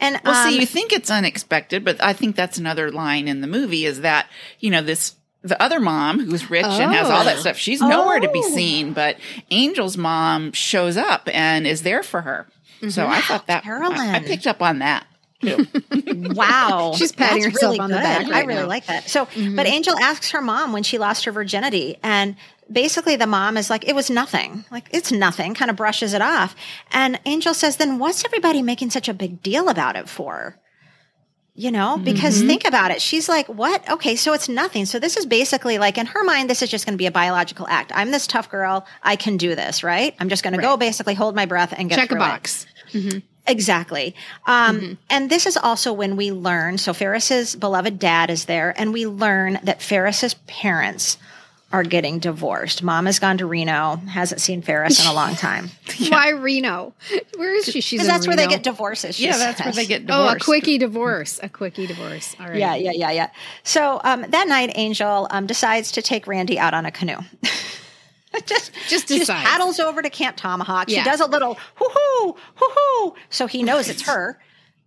[0.00, 3.40] And Well, um, see, you think it's unexpected, but I think that's another line in
[3.40, 4.28] the movie is that,
[4.58, 5.14] you know, this,
[5.44, 7.40] the other mom who's rich and has all that Oh.
[7.40, 8.50] stuff, she's nowhere to be Oh.
[8.54, 9.16] seen, but
[9.50, 12.46] Angel's mom shows up and is there for her.
[12.88, 15.06] So I thought that, I, I picked up on that.
[15.44, 16.92] Wow.
[16.96, 18.02] She's patting That's herself really on the good.
[18.02, 18.66] back I really now.
[18.68, 19.08] like that.
[19.08, 19.58] So, but mm-hmm.
[19.60, 22.36] Angel asks her mom when she lost her virginity and
[22.72, 24.64] basically the mom is like, it was nothing.
[24.70, 26.56] Like, it's nothing, kind of brushes it off.
[26.92, 30.56] And Angel says, then what's everybody making such a big deal about it for?
[31.56, 32.48] You know, because mm-hmm.
[32.48, 33.00] think about it.
[33.00, 33.88] She's like, what?
[33.88, 34.86] Okay, so it's nothing.
[34.86, 37.12] So this is basically like, in her mind, this is just going to be a
[37.12, 37.92] biological act.
[37.94, 38.84] I'm this tough girl.
[39.04, 40.16] I can do this, right?
[40.18, 42.66] I'm just going to go basically hold my breath and get Check a box.
[42.92, 43.18] Mm-hmm.
[43.46, 44.16] Exactly.
[44.46, 44.92] Um, mm-hmm.
[45.10, 46.76] And this is also when we learn.
[46.78, 51.18] So Ferris's beloved dad is there, and we learn that Ferris's parents
[51.74, 52.84] are getting divorced.
[52.84, 55.70] Mom has gone to Reno, hasn't seen Ferris in a long time.
[56.08, 56.94] Why Reno?
[57.36, 57.80] Where is she?
[57.80, 59.16] She's Because in that's where they get divorces.
[59.16, 61.40] she yeah, that's where they get Oh, a quickie divorce.
[61.42, 62.36] A quickie divorce.
[62.38, 62.56] All right.
[62.58, 63.30] Yeah, yeah, yeah, yeah.
[63.64, 67.18] So um, that night, Angel um, decides to take Randy out on a canoe.
[68.46, 69.44] just, Just she decides.
[69.48, 70.88] paddles over to Camp Tomahawk.
[70.88, 71.02] Yeah.
[71.02, 74.38] She does a little hoo hoo hoo hoo, so he knows it's her.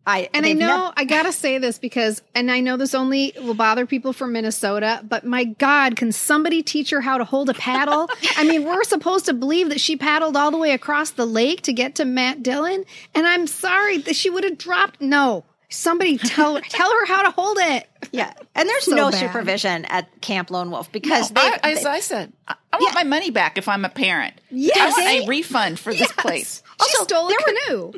[0.07, 3.33] I And I know nev- I gotta say this because, and I know this only
[3.41, 7.49] will bother people from Minnesota, but my God, can somebody teach her how to hold
[7.49, 8.09] a paddle?
[8.37, 11.61] I mean, we're supposed to believe that she paddled all the way across the lake
[11.63, 15.01] to get to Matt Dillon, and I'm sorry that she would have dropped.
[15.01, 17.87] No, somebody tell tell her how to hold it.
[18.13, 19.19] Yeah, and there's So no bad.
[19.19, 22.77] supervision at Camp Lone Wolf because No, they, I, as they- I said, I, I
[22.77, 24.35] want my money back if I'm a parent.
[24.51, 24.77] Yes.
[24.77, 24.87] I
[25.17, 26.63] want a refund for this place.
[26.81, 27.93] She stole a there were- canoe.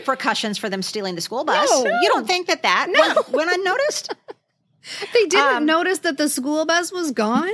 [0.00, 1.68] No repercussions for them stealing the school bus.
[1.70, 1.84] No.
[2.00, 4.14] you don't think that that went, went unnoticed?
[5.12, 7.52] They didn't Um, notice that the school bus was gone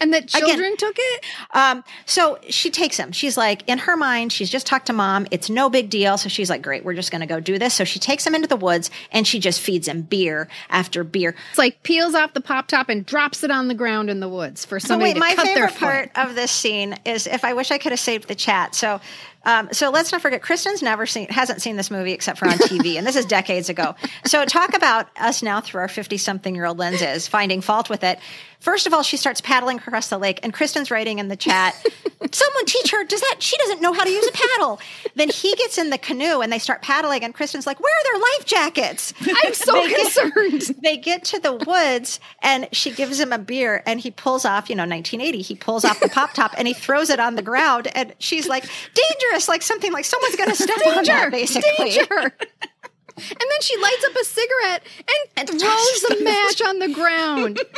[0.00, 1.24] and that children took it.
[1.52, 3.12] Um, so she takes him.
[3.12, 5.26] She's like, in her mind, she's just talked to mom.
[5.30, 6.16] It's no big deal.
[6.16, 7.74] So she's like, great, we're just going to go do this.
[7.74, 11.34] So she takes him into the woods and she just feeds him beer after beer.
[11.50, 14.28] It's like peels off the pop top and drops it on the ground in the
[14.28, 15.78] woods for So somebody wait, to my cut their favorite foot.
[16.14, 18.74] part of this scene is if I wish I could have saved the chat.
[18.74, 18.98] So,
[19.44, 22.58] um, so let's not forget, Kristen's never seen, hasn't seen this movie except for on
[22.58, 23.94] TV, and this is decades ago.
[24.24, 28.18] So talk about us now through our fifty-something-year-old lenses, finding fault with it.
[28.62, 31.74] First of all, she starts paddling across the lake, and Kristen's writing in the chat,
[32.32, 33.02] "Someone teach her.
[33.02, 33.36] Does that?
[33.42, 34.78] She doesn't know how to use a paddle."
[35.16, 38.12] then he gets in the canoe, and they start paddling, and Kristen's like, "Where are
[38.12, 39.12] their life jackets?"
[39.44, 40.76] I'm so They get- concerned.
[40.82, 44.70] they get to the woods and she gives him a beer and he pulls off,
[44.70, 47.42] you know, 1980, he pulls off the pop top and he throws it on the
[47.42, 51.90] ground and she's like, dangerous, like something like someone's going to step on that, basically.
[51.90, 52.06] Danger.
[53.16, 54.82] And then she lights up a cigarette
[55.36, 57.60] and, throws the match on the ground.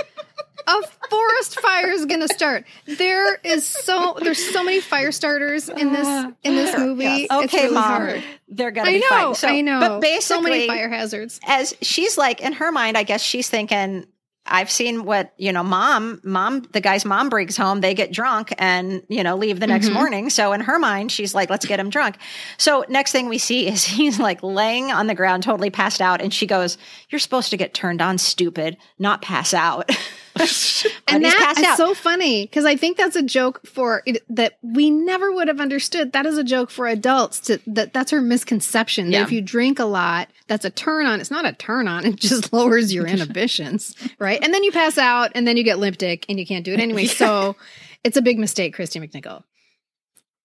[0.66, 2.64] A forest fire is going to start.
[2.86, 7.04] There is so there's so many fire starters in this in this movie.
[7.04, 8.24] It's Okay, really mom, hard.
[8.48, 9.34] they're going to I be know, fine.
[9.34, 9.80] So, I know.
[9.80, 11.40] But basically, so many fire hazards.
[11.46, 14.06] as she's like in her mind, I guess she's thinking,
[14.46, 18.52] I've seen what, you know, mom, mom, the guy's mom brings home, they get drunk
[18.58, 19.94] and, you know, leave the next mm-hmm.
[19.94, 20.30] morning.
[20.30, 22.16] So in her mind, she's like, let's get him drunk.
[22.58, 26.20] So next thing we see is he's like laying on the ground, totally passed out.
[26.20, 26.76] And she goes,
[27.08, 29.90] You're supposed to get turned on, stupid, not pass out.
[30.36, 31.76] And that is out.
[31.76, 35.60] so funny because I think that's a joke for it, that we never would have
[35.60, 36.12] understood.
[36.12, 37.40] That is a joke for adults.
[37.40, 39.10] To, that that's her misconception.
[39.10, 41.20] That if you drink a lot, that's a turn on.
[41.20, 42.04] It's not a turn on.
[42.14, 44.42] It just lowers your inhibitions, right?
[44.42, 46.72] And then you pass out, and then you get limp dick, and you can't do
[46.72, 47.06] it anyway.
[47.14, 47.56] So
[48.02, 49.44] it's a big mistake, Kristy McNichol.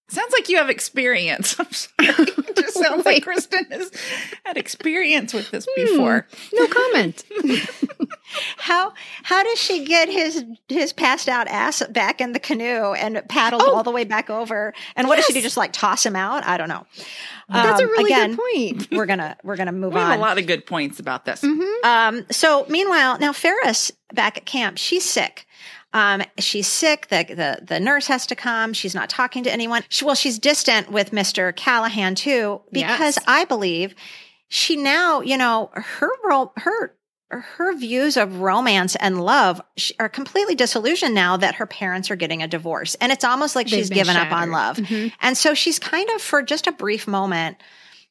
[0.07, 1.55] Sounds like you have experience.
[2.77, 2.85] I'm sorry.
[2.85, 3.91] It just sounds like Kristen has
[4.45, 6.27] had experience with this before.
[6.53, 7.23] No comment.
[8.57, 8.93] how
[9.23, 13.63] how does she get his his passed out ass back in the canoe and paddled
[13.65, 13.75] Oh.
[13.75, 14.73] all the way back over?
[14.95, 15.41] And what does she do?
[15.41, 16.45] Just like toss him out?
[16.45, 16.85] I don't know.
[17.49, 18.87] That's a Um, really again, good point.
[18.97, 20.17] We're gonna we're gonna move We have on.
[20.17, 21.43] a lot of good points about this.
[21.83, 25.45] Um, so meanwhile, now Ferris back at camp, she's sick.
[25.93, 27.07] Um, she's sick.
[27.07, 28.73] The, the, the nurse has to come.
[28.73, 29.83] She's not talking to anyone.
[29.89, 31.55] She, well, she's distant with Mr.
[31.55, 33.23] Callahan too, because Yes.
[33.27, 33.95] I believe
[34.49, 36.95] she now, you know, her role, her,
[37.31, 39.61] her views of romance and love
[39.99, 42.95] are completely disillusioned now that her parents are getting a divorce.
[43.01, 44.51] And it's almost like They've she's given up on shattered.
[44.51, 44.77] love.
[44.77, 45.11] Mhm.
[45.21, 47.57] And so she's kind of, for just a brief moment,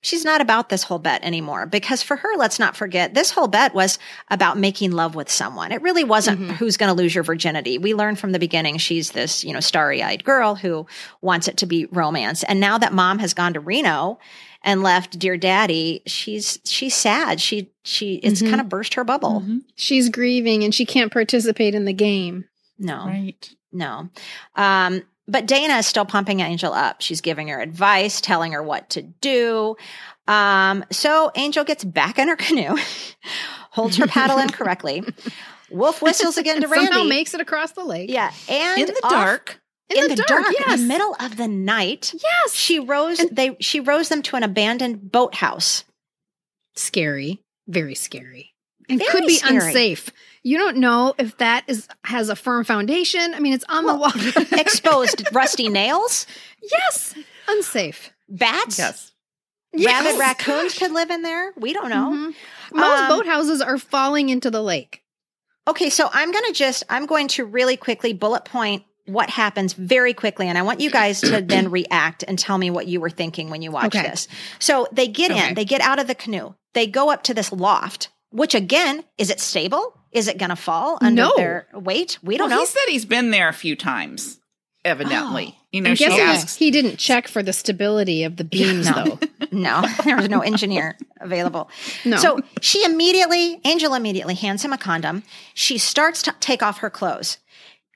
[0.00, 3.48] she's not about this whole bet anymore because for her, let's not forget, this whole
[3.48, 3.98] bet was
[4.30, 5.72] about making love with someone.
[5.72, 6.52] It really wasn't Mm-hmm.
[6.52, 7.78] who's going to lose your virginity.
[7.78, 10.86] We learned from the beginning she's this, you know, starry eyed girl who
[11.20, 12.42] wants it to be romance.
[12.44, 14.18] And now that mom has gone to Reno
[14.62, 17.40] and left dear daddy, she's, she's sad.
[17.40, 18.50] She, she, it's Mhm.
[18.50, 19.44] kind of burst her bubble.
[19.76, 22.44] She's grieving and she can't participate in the game.
[22.78, 23.04] No.
[23.06, 23.50] Right.
[23.72, 24.08] No.
[24.54, 27.00] Um, but Dana is still pumping Angel up.
[27.00, 29.76] She's giving her advice, telling her what to do.
[30.26, 32.76] Um, so Angel gets back in her canoe,
[33.70, 35.02] holds her paddle incorrectly.
[35.70, 37.08] Wolf whistles again to Somehow Randy.
[37.08, 38.10] makes it across the lake.
[38.10, 39.60] yeah, and In the off- dark.
[39.94, 40.80] in, the, dark, in yes.
[40.80, 42.12] the middle of the night.
[42.14, 42.54] Yes.
[42.54, 43.18] She rows.
[43.30, 45.84] they she rows them to an abandoned boathouse.
[46.74, 47.42] Scary.
[47.66, 48.54] very scary
[48.88, 49.56] and Very could be scary.
[49.56, 50.10] unsafe.
[50.48, 53.34] You don't know if that is has a firm foundation.
[53.34, 54.30] I mean, it's on the water.
[54.58, 56.26] Exposed rusty nails,
[56.62, 57.14] yes,
[57.48, 58.10] unsafe.
[58.30, 59.12] bats, Yes.
[59.74, 60.18] rabid Yes.
[60.18, 61.52] raccoons could live in there.
[61.56, 62.12] We don't know.
[62.12, 62.34] Mhm.
[62.72, 65.02] Most Um, boathouses are falling into the lake.
[65.68, 69.74] Okay, so I'm going to just I'm going to really quickly bullet point what happens
[69.74, 73.00] very quickly and I want you guys to then react and tell me what you
[73.00, 74.08] were thinking when you watched Okay.
[74.08, 74.28] this.
[74.60, 75.48] So they get Okay.
[75.48, 76.54] in, they get out of the canoe.
[76.72, 79.94] They go up to this loft, which again, is it stable?
[80.12, 81.32] Is it going to fall under No.
[81.36, 82.18] their weight?
[82.22, 82.64] We don't Well, know.
[82.64, 84.38] he said he's been there a few times,
[84.84, 85.54] evidently.
[85.56, 85.64] Oh.
[85.70, 86.56] You know, I'm she guessing asks.
[86.56, 89.04] he didn't check for the stability of the beams, No.
[89.04, 89.18] though.
[89.50, 91.70] No, there was no engineer available.
[92.04, 92.18] No.
[92.18, 95.22] So she immediately, Angel immediately hands him a condom.
[95.54, 97.38] She starts to take off her clothes.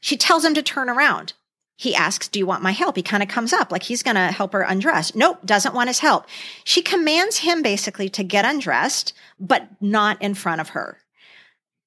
[0.00, 1.34] She tells him to turn around.
[1.76, 2.96] He asks, Do you want my help?
[2.96, 5.14] He kind of comes up like he's going to help her undress.
[5.14, 6.24] Nope, doesn't want his help.
[6.64, 10.96] She commands him basically to get undressed, but not in front of her.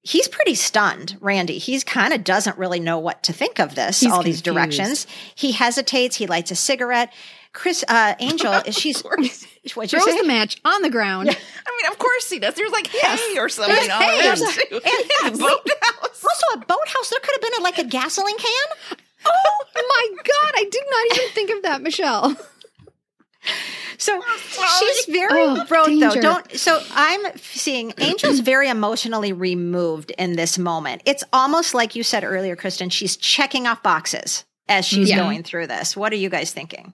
[0.08, 1.58] He's pretty stunned, Randy.
[1.58, 5.08] He's kind of doesn't really know what to think of this, He's all these directions.
[5.34, 6.16] He hesitates.
[6.16, 7.12] He lights a cigarette.
[7.54, 9.24] Chris, uh, Angel, she's, what'd
[9.66, 10.22] you Throws say?
[10.22, 11.30] the match on the ground.
[11.30, 12.54] I mean, of course he does.
[12.54, 14.22] There's like hay or something There's on hay.
[14.22, 14.82] there There's a- too.
[14.84, 14.84] and-
[15.26, 16.24] In the boathouse.
[16.24, 17.10] Also, a boathouse.
[17.10, 18.98] There could have been a, like a gasoline can.
[19.26, 22.36] Oh my god, I did not even think of that, Michelle.
[23.98, 24.22] So
[24.80, 26.22] she's very Oh, broke though.
[26.22, 26.52] Don't.
[26.54, 31.02] So I'm seeing Angel's very emotionally removed in this moment.
[31.06, 32.90] It's almost like you said earlier, Kristen.
[32.90, 35.18] She's checking off boxes as she's Yeah.
[35.18, 35.96] going through this.
[35.96, 36.94] What are you guys thinking?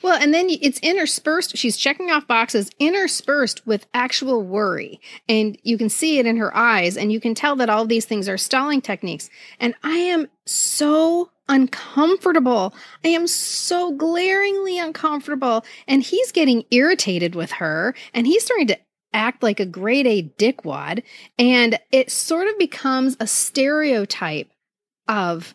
[0.00, 1.56] Well, and then it's interspersed.
[1.56, 5.00] She's checking off boxes interspersed with actual worry.
[5.28, 8.04] And you can see it in her eyes, and you can tell that all these
[8.04, 9.28] things are stalling techniques.
[9.58, 12.74] And I am so uncomfortable.
[13.04, 15.64] I am so glaringly uncomfortable.
[15.86, 18.78] And he's getting irritated with her, and he's starting to
[19.12, 21.02] act like a grade A dickwad.
[21.38, 24.50] And it sort of becomes a stereotype
[25.08, 25.54] of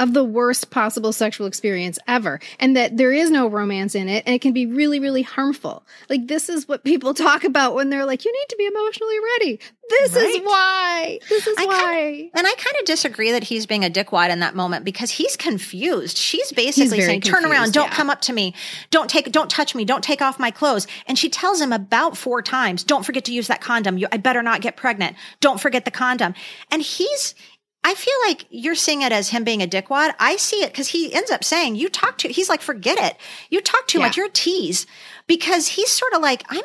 [0.00, 4.24] of the worst possible sexual experience ever and that there is no romance in it
[4.26, 7.90] and it can be really really harmful like this is what people talk about when
[7.90, 12.30] they're like you need to be emotionally ready this is why this is I why
[12.34, 15.36] And I kind of disagree that he's being a dickwad in that moment because he's
[15.36, 16.16] confused.
[16.16, 17.72] She's basically saying, "Turn around!
[17.72, 17.94] Don't yeah.
[17.94, 18.54] come up to me!
[18.90, 19.30] Don't take!
[19.32, 19.84] Don't touch me!
[19.84, 23.32] Don't take off my clothes!" And she tells him about four times, "Don't forget to
[23.32, 23.98] use that condom.
[23.98, 25.16] You, I better not get pregnant.
[25.40, 26.34] Don't forget the condom."
[26.70, 27.34] And he's.
[27.82, 30.14] I feel like you're seeing it as him being a dickwad.
[30.18, 33.16] I see it because he ends up saying, "You talk to." He's like, "Forget it.
[33.50, 34.06] You talk too Yeah.
[34.06, 34.16] much.
[34.16, 34.86] You're a tease,"
[35.26, 36.62] because he's sort of like, "I'm."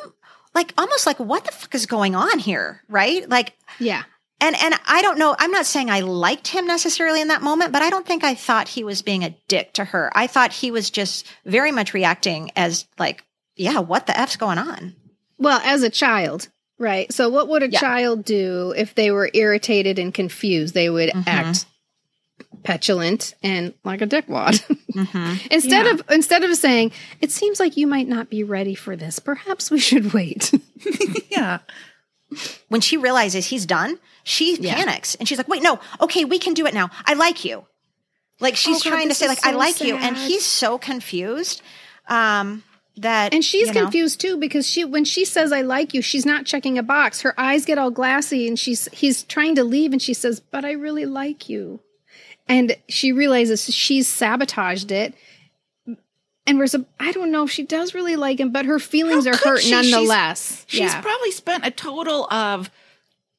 [0.54, 3.28] Like almost like what the fuck is going on here, right?
[3.28, 4.04] Like yeah
[4.40, 5.36] and and I don't know.
[5.38, 8.34] I'm not saying I liked him necessarily in that moment, but I don't think I
[8.34, 10.10] thought he was being a dick to her.
[10.14, 13.22] I thought he was just very much reacting as like,
[13.54, 14.94] yeah, what the f's going on?
[15.38, 16.48] well as a child
[16.78, 17.80] right so what would a Yeah.
[17.80, 21.24] child do if they were irritated and confused they would Mhm.
[21.26, 21.64] act
[22.62, 24.60] petulant and like a dickwad
[24.96, 25.46] Mm-hmm.
[25.50, 25.92] instead Yeah.
[25.92, 29.70] of instead of saying it seems like you might not be ready for this perhaps
[29.70, 30.52] we should wait
[31.30, 31.58] Yeah.
[32.68, 34.74] When she realizes he's done, she Yeah.
[34.74, 36.90] panics and she's like, wait, no, okay, we can do it now.
[37.04, 37.64] I like you.
[38.40, 40.76] Like she's Oh, God, trying to say, like, I so like you, and he's so
[40.76, 41.62] confused.
[42.08, 42.64] Um,
[42.98, 46.02] that And she's you know- confused too because she when she says I like you,
[46.02, 47.20] she's not checking a box.
[47.20, 50.64] Her eyes get all glassy and she's he's trying to leave and she says, "But
[50.64, 51.80] I really like you."
[52.48, 55.14] And she realizes she's sabotaged it.
[56.46, 56.68] And we're
[57.00, 59.72] I don't know if she does really like him, but her feelings are hurt she?
[59.72, 60.64] Nonetheless.
[60.68, 61.00] She's yeah.
[61.00, 62.70] probably spent a total of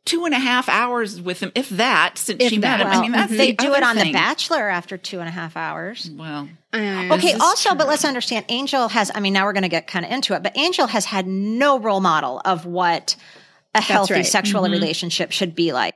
[0.07, 2.81] two and a half hours with him, if that, since If she met that.
[2.81, 2.87] him.
[2.87, 4.11] I mean, Well, that's they the do it other on The.
[4.13, 6.09] Bachelor after two and a half hours.
[6.11, 9.53] Well, Uh, Okay, This is also, but let's understand Angel has, I mean, now we're
[9.53, 12.65] going to get kind of into it, but Angel has had no role model of
[12.65, 13.15] what
[13.75, 14.25] a healthy right.
[14.25, 14.71] sexual Mhm.
[14.71, 15.93] relationship should be like.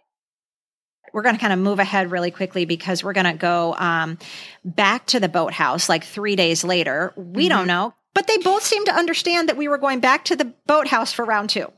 [1.14, 4.18] We're going to kind of move ahead really quickly because we're going to go um,
[4.64, 7.12] back to the boathouse like three days later.
[7.18, 10.38] We don't know, but they both seem to understand that we were going back to
[10.38, 11.70] the boathouse for round two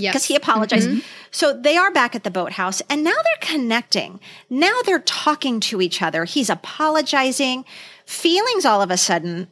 [0.00, 0.12] yes.
[0.12, 0.88] because he apologized.
[0.88, 1.02] Mhm.
[1.30, 4.20] So they are back at the boathouse and now they're connecting.
[4.48, 6.24] Now they're talking to each other.
[6.24, 7.64] He's apologizing.
[8.06, 9.48] Feelings all of a sudden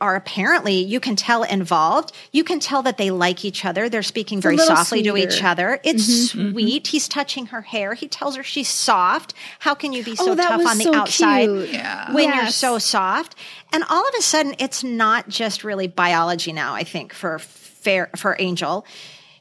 [0.00, 2.10] are apparently, you can tell, involved.
[2.32, 3.88] You can tell that they like each other.
[3.88, 5.78] They're speaking very softly to each other.
[5.84, 6.50] It's Mhm.
[6.52, 6.88] sweet.
[6.88, 7.94] He's touching her hair.
[7.94, 9.32] He tells her she's soft.
[9.60, 11.48] How can you be so oh, tough on the so outside?
[11.68, 12.12] yeah.
[12.12, 13.36] when you're so soft.
[13.72, 18.10] And all of a sudden, it's not just really biology now, I think, for fair,
[18.16, 18.84] for Angel.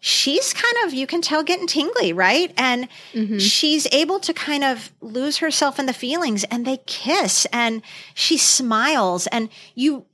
[0.03, 2.51] She's kind of, you can tell, getting tingly, right?
[2.57, 3.37] And Mm-hmm.
[3.37, 7.81] she's able to kind of lose herself in the feelings and they kiss and
[8.15, 10.05] she smiles and you,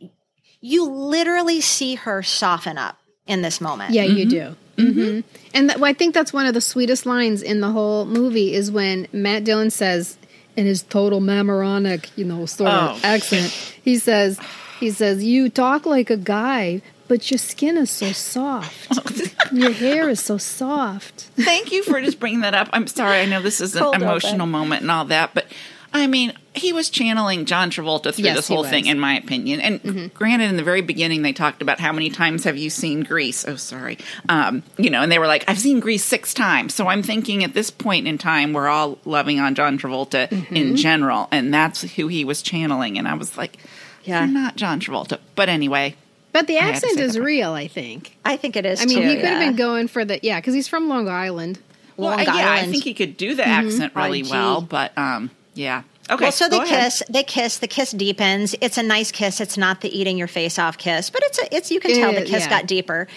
[0.60, 3.92] you literally see her soften up in this moment.
[3.94, 4.30] Yeah, you mm-hmm.
[4.30, 4.56] do.
[4.84, 5.00] Mm-hmm.
[5.00, 5.20] Mm-hmm.
[5.54, 8.54] And that, well, I think that's one of the sweetest lines in the whole movie
[8.54, 10.18] is when Matt Dillon says,
[10.58, 12.96] in his total Mamaroneck, you know, sort Oh.
[12.96, 13.52] of accent,
[13.84, 14.40] he says,
[14.80, 18.90] he says, "You talk like a guy, but your skin is so soft.
[19.52, 22.70] your hair is so soft." Thank you for just bringing that up.
[22.74, 23.20] I'm sorry.
[23.20, 24.50] I know this is an emotional open.
[24.50, 25.46] moment and all that, but
[25.94, 29.62] I mean, he was channeling John Travolta through Yes, this whole thing, in my opinion.
[29.62, 33.04] And granted, in the very beginning, they talked about how many times have you seen
[33.04, 33.48] Grease?
[33.48, 33.98] Oh, sorry.
[34.28, 36.76] Um, you know, and they were like, I've seen Grease six times.
[36.76, 40.76] So I'm thinking at this point in time, we're all loving on John Travolta in
[40.76, 42.98] general, and that's who he was channeling.
[42.98, 43.58] And I was like,
[44.04, 44.26] Yeah.
[44.26, 45.20] you're not John Travolta.
[45.36, 45.96] But anyway,
[46.38, 47.22] But the accent is that.
[47.22, 48.16] real, I think.
[48.24, 48.82] I think it is.
[48.82, 49.48] I mean, too, he could have yeah.
[49.48, 51.60] been going for the yeah, because he's from Long Island.
[51.98, 54.30] well, Long I- yeah, I think he could do the accent really IG.
[54.30, 55.82] well, but um, yeah.
[56.10, 56.24] Okay.
[56.26, 56.84] well, so they go ahead.
[56.86, 57.04] kiss.
[57.10, 57.58] They kiss.
[57.58, 58.56] The kiss deepens.
[58.62, 59.42] It's a nice kiss.
[59.42, 62.14] It's not the eating your face off kiss, but it's a, it's you can tell
[62.14, 62.50] the Uh, kiss yeah.
[62.50, 63.10] got deeper.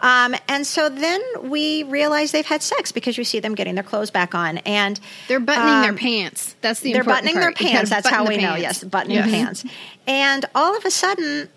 [0.00, 3.84] Um, and so then we realize they've had sex because you see them getting their
[3.84, 4.98] clothes back on, and
[5.28, 6.54] They're buttoning their Um, pants.
[6.62, 7.60] That's the they're important buttoning their part.
[7.60, 7.90] You gotta pants.
[7.90, 8.54] That's how we the know.
[8.54, 9.30] Yes, buttoning Yes.
[9.30, 9.64] pants.
[10.06, 11.50] And all of a sudden,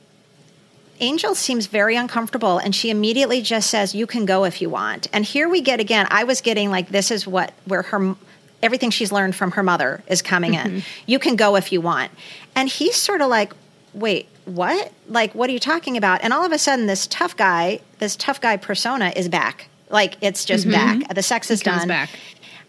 [1.01, 5.07] Angel seems very uncomfortable, and she immediately just says, "You can go if you want."
[5.11, 6.07] And here we get again.
[6.09, 8.15] I was getting like this is what where her
[8.63, 10.75] everything she's learned from her mother is coming Mm-hmm.
[10.77, 10.83] in.
[11.07, 12.11] You can go if you want,
[12.55, 13.51] and he's sort of like,
[13.93, 14.91] "Wait, what?
[15.09, 18.15] Like, what are you talking about?" And all of a sudden, this tough guy, this
[18.15, 19.67] tough guy persona is back.
[19.89, 21.13] Like it's just back.
[21.13, 21.69] The sex is Mm-hmm.
[21.69, 22.09] Comes done back.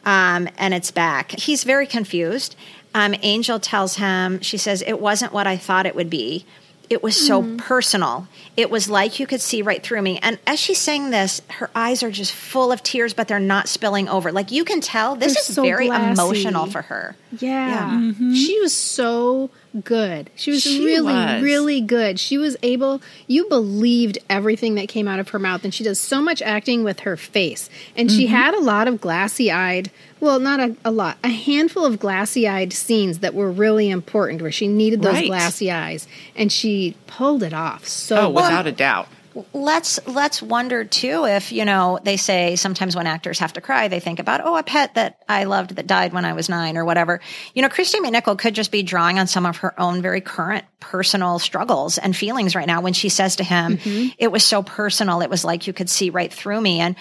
[0.05, 1.33] um, and it's back.
[1.33, 2.57] He's very confused.
[2.95, 6.45] Um, Angel tells him, she says, It wasn't what I thought it would be.
[6.93, 7.57] It was so Mm-hmm.
[7.57, 8.29] personal.
[8.55, 10.19] It was like you could see right through me.
[10.23, 13.67] And as she's saying this, her eyes are just full of tears, but they're not
[13.67, 14.31] spilling over.
[14.31, 16.13] Like you can tell this They're is so very glassy.
[16.21, 17.17] emotional for her.
[17.41, 18.13] Yeah.
[18.35, 19.49] She was so
[19.85, 20.29] good.
[20.37, 21.43] She was She really, was.
[21.43, 22.21] really good.
[22.21, 25.65] She was able, you believed everything that came out of her mouth.
[25.65, 27.71] And she does so much acting with her face.
[27.97, 28.35] And she Mm-hmm.
[28.35, 29.91] had a lot of glassy eyed,
[30.23, 34.41] well, not a, a lot, a handful of glassy eyed scenes that were really important
[34.41, 35.27] where she needed those Right.
[35.27, 36.07] glassy eyes.
[36.37, 38.45] And she pulled it off so Oh, well.
[38.45, 39.09] without a doubt.
[39.55, 43.89] let's let's wonder too if you know they say sometimes when actors have to cry
[43.89, 46.77] they think about oh a pet that I loved that died when I was nine
[46.77, 47.19] or whatever
[47.55, 50.67] you know Kristy McNichol could just be drawing on some of her own very current
[50.81, 54.09] personal struggles and feelings right now when she says to him mm-hmm.
[54.19, 56.95] it was so personal it was like you could see right through me and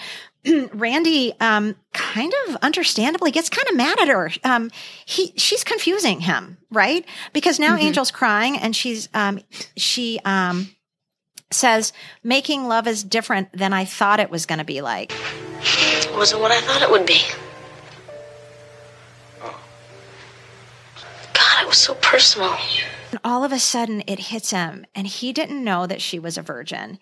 [0.72, 4.30] Randy um, kind of understandably gets kind of mad at her.
[4.44, 4.70] Um,
[5.04, 7.04] he she's confusing him, right?
[7.32, 9.40] Because now Angel's crying and she's um,
[9.76, 10.68] she um,
[11.50, 15.12] says making love is different than I thought it was going to be like.
[15.62, 17.20] It wasn't what I thought it would be.
[21.32, 22.56] God, it was so personal.
[23.10, 26.36] And all of a sudden it hits him and he didn't know that she was
[26.36, 26.98] a virgin.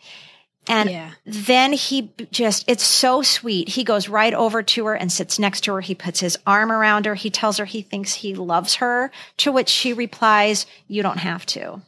[0.70, 1.10] And Yeah.
[1.26, 3.70] then he just, it's so sweet.
[3.70, 5.80] He goes right over to her and sits next to her.
[5.80, 7.14] He puts his arm around her.
[7.16, 11.44] He tells her he thinks he loves her, to which she replies, You don't have
[11.46, 11.82] to.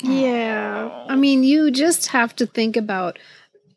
[0.00, 1.06] Yeah.
[1.08, 3.18] I mean, you just have to think about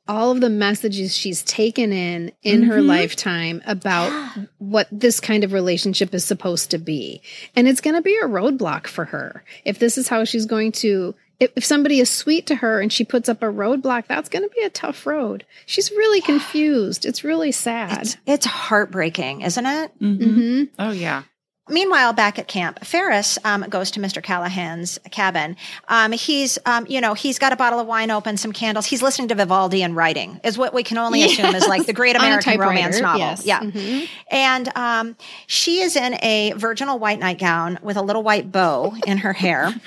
[0.08, 2.88] all of the messages she's taken in in her mm-hmm.
[2.88, 4.10] lifetime about
[4.58, 7.22] what this kind of relationship is supposed to be.
[7.56, 9.44] And it's going to be a roadblock for her.
[9.66, 12.92] If this is how she's going to if, if somebody is sweet to her and
[12.92, 15.46] she puts up a roadblock, that's going to be a tough road.
[15.66, 17.06] She's really confused.
[17.06, 18.02] It's really sad.
[18.02, 19.92] It's, it's heartbreaking, isn't it?
[20.00, 21.24] hmm Oh, yeah.
[21.70, 24.22] Meanwhile, back at camp, Ferris um, goes to Mr.
[24.24, 25.56] Callahan's cabin.
[25.88, 28.86] Um, he's, um, you know, he's got a bottle of wine open, some candles.
[28.86, 31.94] He's listening to Vivaldi and writing, is what we can only assume is like the
[31.94, 33.20] great American romance novel.
[33.20, 33.46] yes.
[33.46, 33.60] Yeah.
[33.62, 34.08] Mhm.
[34.32, 35.16] And um,
[35.48, 39.74] she is in a virginal white nightgown with a little white bow in her hair.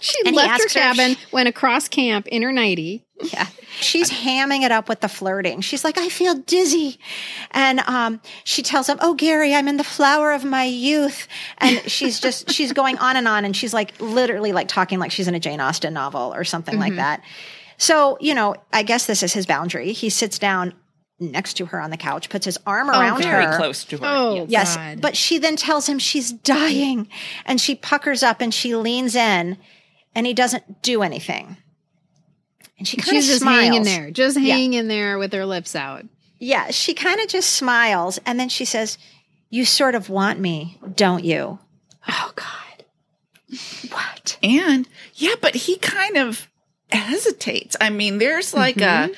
[0.00, 3.04] She And left her her cabin, she- went across camp in her nightie.
[3.22, 3.46] Yeah.
[3.80, 5.60] She's hamming it up with the flirting.
[5.60, 6.98] She's like, I feel dizzy.
[7.50, 11.28] And um, she tells him, Oh, Gary, I'm in the flower of my youth.
[11.58, 13.44] And she's just, she's going on and on.
[13.44, 16.78] And she's like, literally like talking like she's in a Jane Austen novel or something
[16.78, 17.22] like that.
[17.78, 19.92] So, you know, I guess this is his boundary.
[19.92, 20.72] He sits down
[21.18, 23.42] next to her on the couch, puts his arm around Very her.
[23.42, 24.04] Very close to her.
[24.06, 25.00] Oh, Yes, God.
[25.00, 27.08] but she then tells him she's dying
[27.44, 29.58] and she puckers up and she leans in
[30.14, 31.56] and he doesn't do anything.
[32.78, 33.62] And she kind of She's just smiles.
[33.62, 34.54] hanging there, just Yeah.
[34.54, 36.04] hanging in there with her lips out.
[36.38, 38.98] Yeah, she kind of just smiles and then she says,
[39.48, 41.58] "You sort of want me, don't you?"
[42.08, 42.84] Oh God.
[43.90, 44.38] What?
[44.42, 46.48] And yeah, but he kind of
[46.90, 47.76] hesitates.
[47.80, 49.10] I mean, there's like a,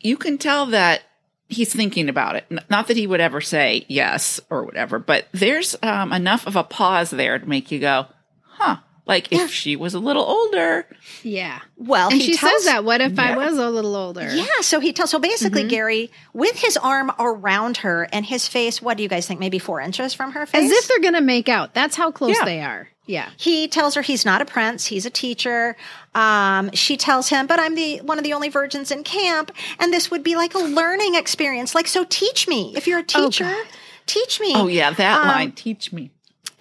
[0.00, 1.02] you can tell that
[1.48, 2.46] he's thinking about it.
[2.70, 6.64] Not that he would ever say yes or whatever, but there's um, enough of a
[6.64, 8.06] pause there to make you go,
[8.44, 8.76] huh,
[9.08, 10.86] Like if she was a little older.
[11.22, 11.60] Yeah.
[11.76, 12.84] Well, And he she tells, says that.
[12.84, 14.28] What if I was a little older?
[14.32, 15.10] Yeah, so he tells.
[15.10, 15.68] So basically, Mm-hmm.
[15.70, 19.40] Gary, with his arm around her and his face, what do you guys think?
[19.40, 20.64] Maybe four inches from her face.
[20.66, 21.72] As if they're going to make out.
[21.72, 22.44] That's how close Yeah.
[22.44, 22.88] they are.
[23.06, 23.30] Yeah.
[23.38, 25.78] he tells her he's not a prince; he's a teacher.
[26.14, 29.90] Um, she tells him, "But I'm the one of the only virgins in camp, and
[29.90, 31.74] this would be like a learning experience.
[31.74, 32.74] Like, so teach me.
[32.76, 33.50] If you're a Oh, teacher,
[34.04, 35.52] teach me." Oh yeah, that Um, line.
[35.52, 36.10] Teach me.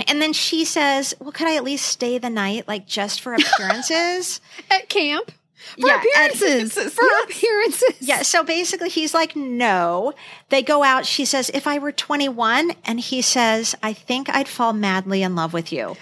[0.07, 3.33] And then she says, "Well, could I at least stay the night, like just for
[3.35, 5.31] appearances?" At camp.
[5.79, 6.93] For Yeah, and- appearances.
[6.93, 7.95] For appearances.
[7.99, 10.13] Yeah, so basically he's like, no.
[10.49, 11.05] They go out.
[11.05, 15.35] She says, if I were 21, and he says, I think I'd fall madly in
[15.35, 15.97] love with you.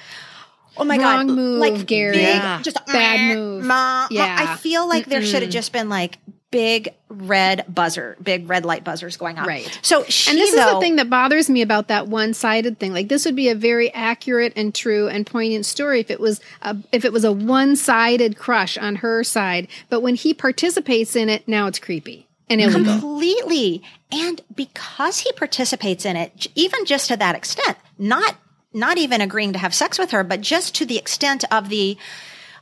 [0.77, 1.35] Oh my Wrong God.
[1.35, 2.11] move, like Gary.
[2.17, 2.61] big, Yeah.
[2.61, 3.63] just Bad meh, move.
[3.63, 4.07] meh, meh.
[4.11, 4.35] Yeah.
[4.39, 6.19] I feel like there should have just been like
[6.56, 9.45] big red buzzer, big red light buzzers going on.
[9.45, 9.78] Right.
[9.82, 12.93] So she, And this is the thing that bothers me about that one-sided thing.
[12.93, 16.39] Like this would be a very accurate and true and poignant story if it was
[16.62, 19.68] a, if it was a one-sided crush on her side.
[19.89, 22.86] But when he participates in it, now it's creepy and illegal.
[22.86, 23.84] completely
[24.14, 28.36] and because he participates in it even just to that extent not
[28.72, 31.97] not even agreeing to have sex with her but just to the extent of the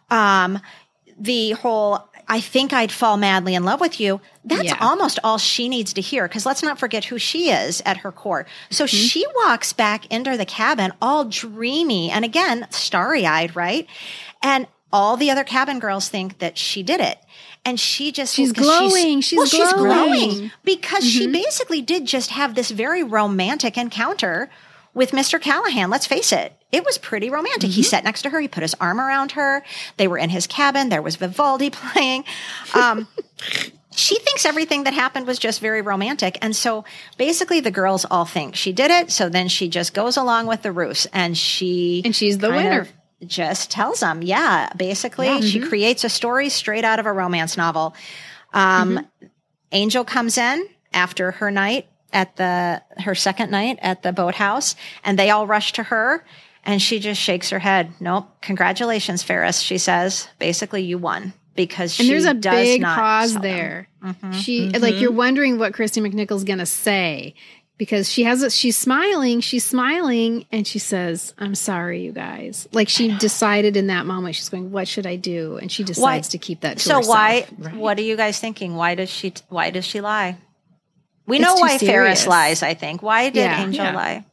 [0.10, 0.58] um
[1.20, 4.22] the whole I think I'd fall madly in love with you.
[4.46, 4.78] That's Yeah.
[4.80, 8.12] almost all she needs to hear because let's not forget who she is at her
[8.12, 8.46] core.
[8.70, 8.96] So Mm-hmm.
[8.98, 13.88] she walks back into the cabin all dreamy and again, starry eyed, right?
[14.42, 17.18] And all the other cabin girls think that she did it.
[17.66, 19.22] And she just she's glowing.
[19.22, 20.30] She's well, she's glowing.
[20.30, 24.50] glowing because she basically did just have this very romantic encounter
[24.94, 25.42] with Mr.
[25.42, 25.90] Callahan.
[25.90, 26.54] Let's face it.
[26.72, 27.70] It was pretty romantic.
[27.70, 28.40] He sat next to her.
[28.40, 29.64] He put his arm around her.
[29.98, 30.90] They were in his cabin.
[30.90, 32.26] There was Vivaldi playing.
[32.74, 33.08] Um,
[33.96, 36.38] she thinks everything that happened was just very romantic.
[36.42, 36.84] And so
[37.18, 39.12] basically the girls all think she did it.
[39.12, 42.88] So then she just goes along with the ruse and she And she's the winner.
[43.26, 47.96] just tells them, yeah, basically she creates a story straight out of a romance novel.
[48.52, 49.08] Um,
[49.72, 55.20] Angel comes in after her night at the her second night at the boathouse, and
[55.20, 56.24] they all rush to her,
[56.64, 57.94] and she just shakes her head.
[58.00, 59.60] Nope, congratulations, Ferris.
[59.60, 63.88] She says, basically, you won because And there's a big pause there.
[64.04, 64.32] Mm-hmm.
[64.32, 67.36] She like you're wondering what Kristy McNichol's gonna say
[67.78, 72.68] because she has a, she's smiling, she's smiling, and she says, "I'm sorry, you guys."
[72.72, 76.30] Like she decided in that moment, she's going, "What should I do?" And she decides
[76.30, 76.78] to keep that.
[76.78, 77.08] To So herself.
[77.08, 77.42] why?
[77.76, 78.76] What are you guys thinking?
[78.76, 79.34] Why does she?
[79.50, 80.38] Why does she lie?
[81.26, 82.64] We know too why Ferris lies.
[82.64, 83.02] I think.
[83.02, 83.64] Why did Yeah.
[83.64, 83.96] Angel Yeah.
[83.96, 84.26] lie?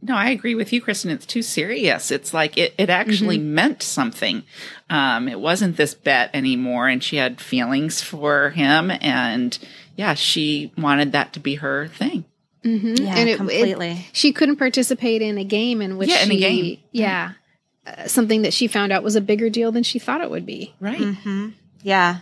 [0.00, 1.10] No, I agree with you, Kristen.
[1.10, 2.12] It's too serious.
[2.12, 4.44] It's like it, it actually meant something.
[4.88, 9.58] Um, it wasn't this bet anymore, and she had feelings for him, and
[9.96, 12.24] yeah, she wanted that to be her thing.
[12.62, 12.70] Yeah,
[13.16, 13.90] and it, completely.
[13.90, 16.78] It, she couldn't participate in a game in which Yeah, in a game.
[16.92, 17.32] yeah,
[17.84, 20.46] uh, something that she found out was a bigger deal than she thought it would
[20.46, 20.74] be.
[20.78, 21.16] Right.
[21.82, 22.18] yeah.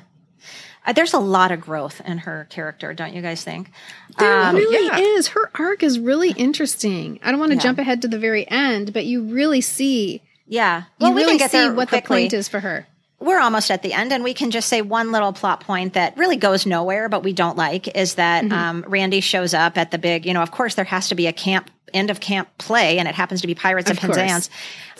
[0.86, 3.70] Uh, there's a lot of growth in her character, don't you guys think?
[4.18, 4.98] There Um, really yeah.
[5.18, 5.28] is.
[5.28, 7.18] Her arc is really interesting.
[7.24, 7.62] I don't want to Yeah.
[7.62, 10.82] jump ahead to the very end, but you really see yeah.
[10.98, 12.18] you Well, we really can get see there what quickly.
[12.22, 12.86] the point is for her.
[13.18, 16.16] we're almost at the end and we can just say one little plot point that
[16.18, 18.52] really goes nowhere but we don't like is that Mm-hmm.
[18.52, 21.26] um, randy shows up at the big you know of course there has to be
[21.26, 24.18] a camp end of camp play and it happens to be pirates Of of, course.
[24.18, 24.50] Penzance.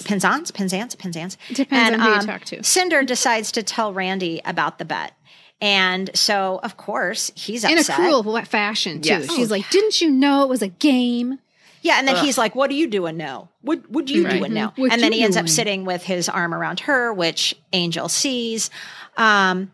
[0.05, 0.51] Penzance?
[0.51, 0.95] Penzance?
[0.95, 1.37] Penzance?
[1.53, 2.63] Depends and, on who you um, talk to.
[2.65, 5.13] Cinder decides to tell Randy about the bet.
[5.61, 9.09] And so, of course, he's In a cruel wa- fashion too.
[9.09, 9.35] Yes.
[9.35, 11.39] She's like, "Didn't you know it was a game?"
[11.83, 13.49] Yeah, and then he's like, "What are you doing now?
[13.63, 14.39] What would you Right.
[14.39, 17.55] doing now?" What and then he ends up sitting with his arm around her, which
[17.73, 18.71] Angel sees.
[19.17, 19.71] Um,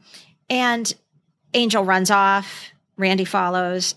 [0.50, 0.92] and
[1.54, 2.66] Angel runs off.
[2.96, 3.94] Randy follows,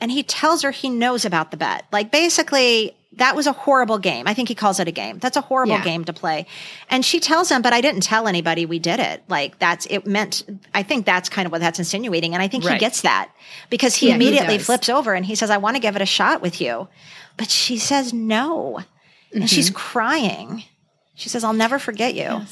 [0.00, 1.84] and he tells her he knows about the bet.
[1.92, 4.26] Like basically, that was a horrible game.
[4.26, 5.18] I think he calls it a game.
[5.18, 5.84] That's a horrible Yeah.
[5.84, 6.46] game to play.
[6.90, 9.22] And she tells him, "But I didn't tell anybody we did it.
[9.28, 10.44] Like that's it meant.
[10.74, 13.30] I think that's kind of what that's insinuating, and I think he gets that
[13.70, 14.66] because he Yeah, immediately does.
[14.66, 16.88] flips over and he says, "I want to give it a shot with you."
[17.36, 18.80] But she says no.
[19.34, 20.64] And she's crying.
[21.14, 22.42] She says, I'll never forget you.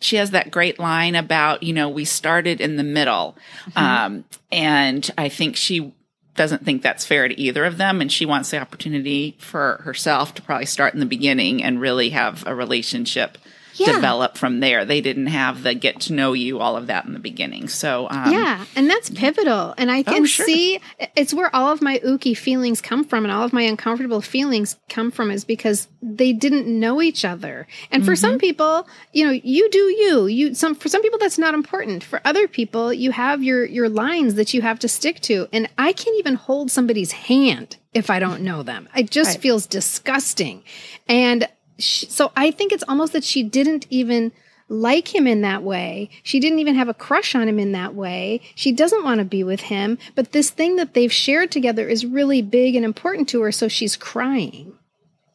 [0.00, 3.36] she has that great line about you know we started in the middle
[3.76, 5.94] um, and i think she
[6.34, 10.34] doesn't think that's fair to either of them and she wants the opportunity for herself
[10.34, 13.38] to probably start in the beginning and really have a relationship
[13.76, 13.92] Yeah.
[13.92, 17.12] develop from there they didn't have the get to know you all of that in
[17.12, 19.74] the beginning so um, yeah, and that's pivotal.
[19.76, 20.46] And I can Oh, sure.
[20.46, 20.80] see
[21.16, 24.76] it's where all of my ooky feelings come from, and all of my uncomfortable feelings
[24.88, 27.66] come from is because they didn't know each other.
[27.90, 28.16] And for Mm-hmm.
[28.20, 30.26] some people, you know, you do you.
[30.26, 32.04] You some for some people that's not important.
[32.04, 35.48] For other people, you have your your lines that you have to stick to.
[35.52, 38.88] And I can't even hold somebody's hand if I don't know them.
[38.96, 40.62] It just feels disgusting.
[41.08, 41.48] And
[41.78, 44.32] she, so I think it's almost that she didn't even
[44.68, 46.08] like him in that way.
[46.22, 48.40] She didn't even have a crush on him in that way.
[48.54, 52.06] She doesn't want to be with him, but this thing that they've shared together is
[52.06, 54.72] really big and important to her, so she's crying.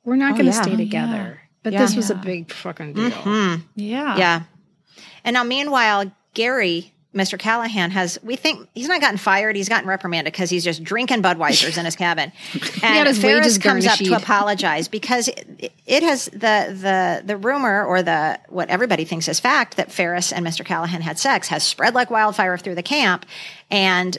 [0.03, 0.61] We're not going to yeah.
[0.61, 1.41] stay Oh, together.
[1.61, 1.81] But Yeah.
[1.81, 3.11] this was a big fucking deal.
[3.11, 3.61] Mhm.
[3.75, 4.17] Yeah.
[4.17, 4.41] Yeah.
[5.23, 7.39] And now, meanwhile, Gary, Mr.
[7.39, 9.55] Callahan, has, we think he's not gotten fired.
[9.55, 12.31] He's gotten reprimanded because he's just drinking Budweiser's in his cabin.
[12.83, 17.83] And his Ferris comes up to apologize because it, it has the, the, the rumor
[17.83, 20.63] or the, what everybody thinks is fact that Ferris and Mr.
[20.63, 23.25] Callahan had sex has spread like wildfire through the camp.
[23.71, 24.17] And,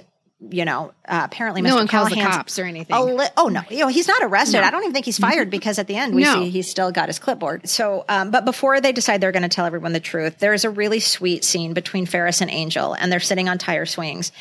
[0.49, 1.66] you know, uh, apparently Mr.
[1.66, 2.97] No one calls the cops or anything.
[2.97, 4.61] li- oh no, you know he's not arrested.
[4.62, 6.34] I don't even think he's fired because at the end we No.
[6.34, 7.68] see he's still got his clipboard.
[7.68, 10.70] So, um, but before they decide they're going to tell everyone the truth, there's a
[10.70, 14.32] really sweet scene between Ferris and Angel, and they're sitting on tire swings,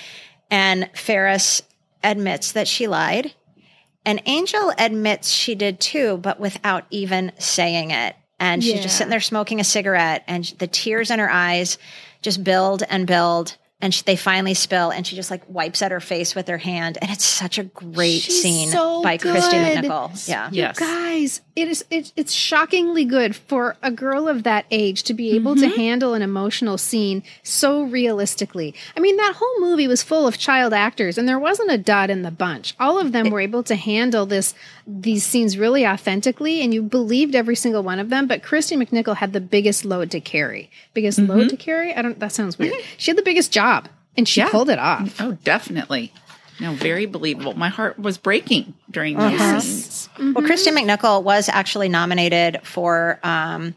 [0.50, 1.62] and Ferris
[2.02, 3.34] admits that she lied,
[4.06, 8.16] and Angel admits she did too, but without even saying it.
[8.40, 8.82] And she's Yeah.
[8.84, 11.78] just sitting there smoking a cigarette, and the tears in her eyes
[12.22, 13.58] just build and build.
[13.82, 16.58] And she, they finally spill, and she just like wipes at her face with her
[16.58, 19.86] hand, and it's such a great She's scene so by Kristy good.
[19.86, 20.28] McNichol.
[20.28, 20.78] Yeah, Yes.
[20.78, 25.32] Guys, it is it, it's shockingly good for a girl of that age to be
[25.36, 25.76] able to mm-hmm.
[25.76, 28.74] handle an emotional scene so realistically.
[28.96, 32.10] I mean, that whole movie was full of child actors and there wasn't a dud
[32.10, 32.76] in the bunch.
[32.80, 34.54] All of them were able to handle this
[34.88, 39.18] these scenes really authentically and you believed every single one of them, but Kristy McNichol
[39.18, 40.70] had the biggest load to carry.
[40.94, 41.48] Biggest load mm-hmm.
[41.50, 41.94] to carry?
[41.94, 42.74] I don't that sounds weird.
[42.74, 42.96] Mm-hmm.
[42.98, 43.69] She had the biggest job
[44.18, 44.50] and she Yeah.
[44.50, 45.20] pulled it off.
[45.20, 46.12] Oh, definitely.
[46.60, 47.54] No, very believable.
[47.58, 49.54] My heart was breaking during Uh-huh.
[49.54, 50.10] those scenes.
[50.20, 53.76] Well, Kristy McNichol was actually nominated for um,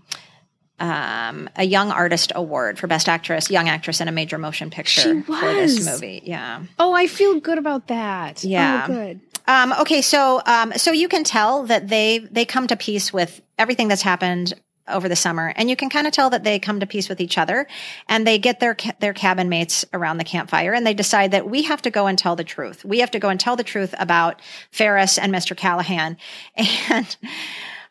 [0.81, 5.01] um, a Young Artist Award for Best Actress, Young Actress in a Major Motion Picture
[5.01, 5.87] She for this was.
[5.87, 6.23] movie.
[6.25, 6.63] Yeah.
[6.79, 8.43] Oh, I feel good about that.
[8.43, 8.87] Yeah.
[8.89, 9.21] Oh, good.
[9.47, 13.41] Um, okay, so um, so you can tell that they they come to peace with
[13.59, 14.55] everything that's happened
[14.89, 17.21] over the summer, and you can kind of tell that they come to peace with
[17.21, 17.67] each other,
[18.09, 21.63] and they get their their cabin mates around the campfire, and they decide that we
[21.63, 22.85] have to go and tell the truth.
[22.85, 26.17] We have to go and tell the truth about Ferris and Mister Callahan,
[26.91, 27.17] and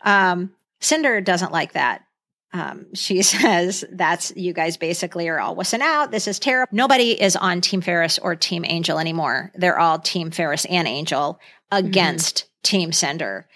[0.02, 2.04] um, Cinder doesn't like that.
[2.54, 6.12] Um, she says that's you guys basically are all wussing out.
[6.12, 6.76] This is terrible.
[6.76, 9.52] Nobody is on Team Ferris or Team Angel anymore.
[9.56, 11.40] They're all Team Ferris and Angel
[11.72, 13.48] against Team Cinder.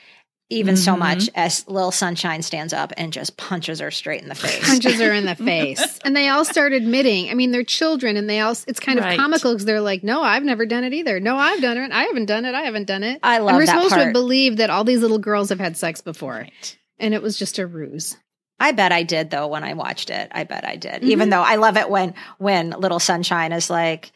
[0.52, 4.36] Even so much as Lil Sunshine stands up and just punches her straight in the
[4.36, 4.64] face.
[4.68, 6.00] punches her in the face.
[6.06, 7.32] And they all start admitting.
[7.32, 8.52] I mean, they're children, and they all.
[8.68, 9.18] It's kind of Right.
[9.18, 11.20] comical because they're like, "No, I've never done it either.
[11.20, 11.92] No, I've done it.
[11.92, 12.54] I haven't done it.
[12.54, 15.02] I haven't done it." I love And we're that supposed to believe that all these
[15.02, 16.46] little girls have had sex before,
[17.00, 18.16] and it was just a ruse.
[18.60, 20.30] I bet I did though when I watched it.
[20.32, 21.02] I bet I did.
[21.02, 21.10] Mm-hmm.
[21.12, 24.12] Even though I love it when when Little Sunshine is like,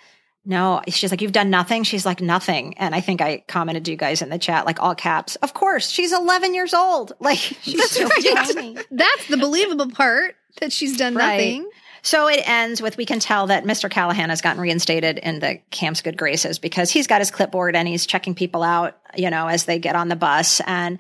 [0.50, 1.84] no, she's like, you've done nothing.
[1.84, 2.78] She's like, nothing.
[2.78, 5.36] And I think I commented to you guys in the chat, like all caps.
[5.38, 7.14] Of course, she's 11 years old.
[7.22, 8.78] Like she's so tiny.
[8.90, 11.38] That's the believable part that she's done Right.
[11.38, 11.70] nothing.
[12.02, 13.90] So it ends with we can tell that Mr.
[13.92, 17.88] Callahan has gotten reinstated in the camp's good graces because he's got his clipboard and
[17.88, 20.98] he's checking people out, you know, as they get on the bus and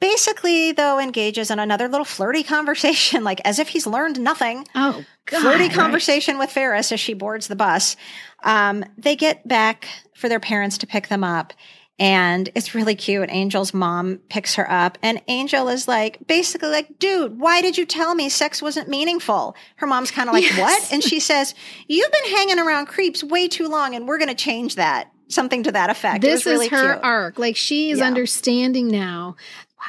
[0.00, 4.66] basically though engages in another little flirty conversation like as if he's learned nothing.
[4.74, 5.40] Oh, God.
[5.42, 7.96] flirty conversation with Ferris as she boards the bus.
[8.44, 11.52] Um, they get back for their parents to pick them up.
[12.00, 13.28] And it's really cute.
[13.28, 17.84] Angel's mom picks her up, and Angel is like, basically, like, dude, why did you
[17.84, 19.56] tell me sex wasn't meaningful?
[19.74, 20.92] Her mom's kind of like, what?
[20.92, 21.56] And she says,
[21.88, 25.10] You've been hanging around creeps way too long, and we're going to change that.
[25.26, 26.22] Something to that effect.
[26.22, 27.04] It This really is her cute.
[27.04, 27.36] arc.
[27.38, 28.06] Like she is Yeah.
[28.06, 29.34] understanding now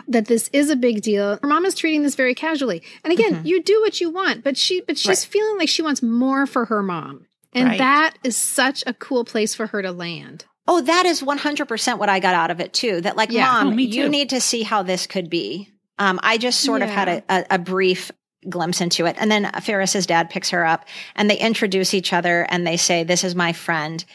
[0.08, 1.38] that this is a big deal.
[1.42, 2.84] Her mom is treating this very casually.
[3.04, 5.18] And again, you do what you want, but she but she's Right.
[5.32, 7.26] feeling like she wants more for her mom.
[7.54, 7.78] And Right.
[7.80, 10.46] that is such a cool place for her to land.
[10.68, 13.02] Oh, that is 100% what I got out of it too.
[13.02, 13.46] That like, Yeah.
[13.46, 15.70] mom, Oh, you need to see how this could be.
[15.98, 18.12] Um, I just sort of had a, a, a brief
[18.48, 19.16] glimpse into it.
[19.20, 20.86] And then Ferris's dad picks her up
[21.16, 24.06] and they introduce each other and they say, this is my friend,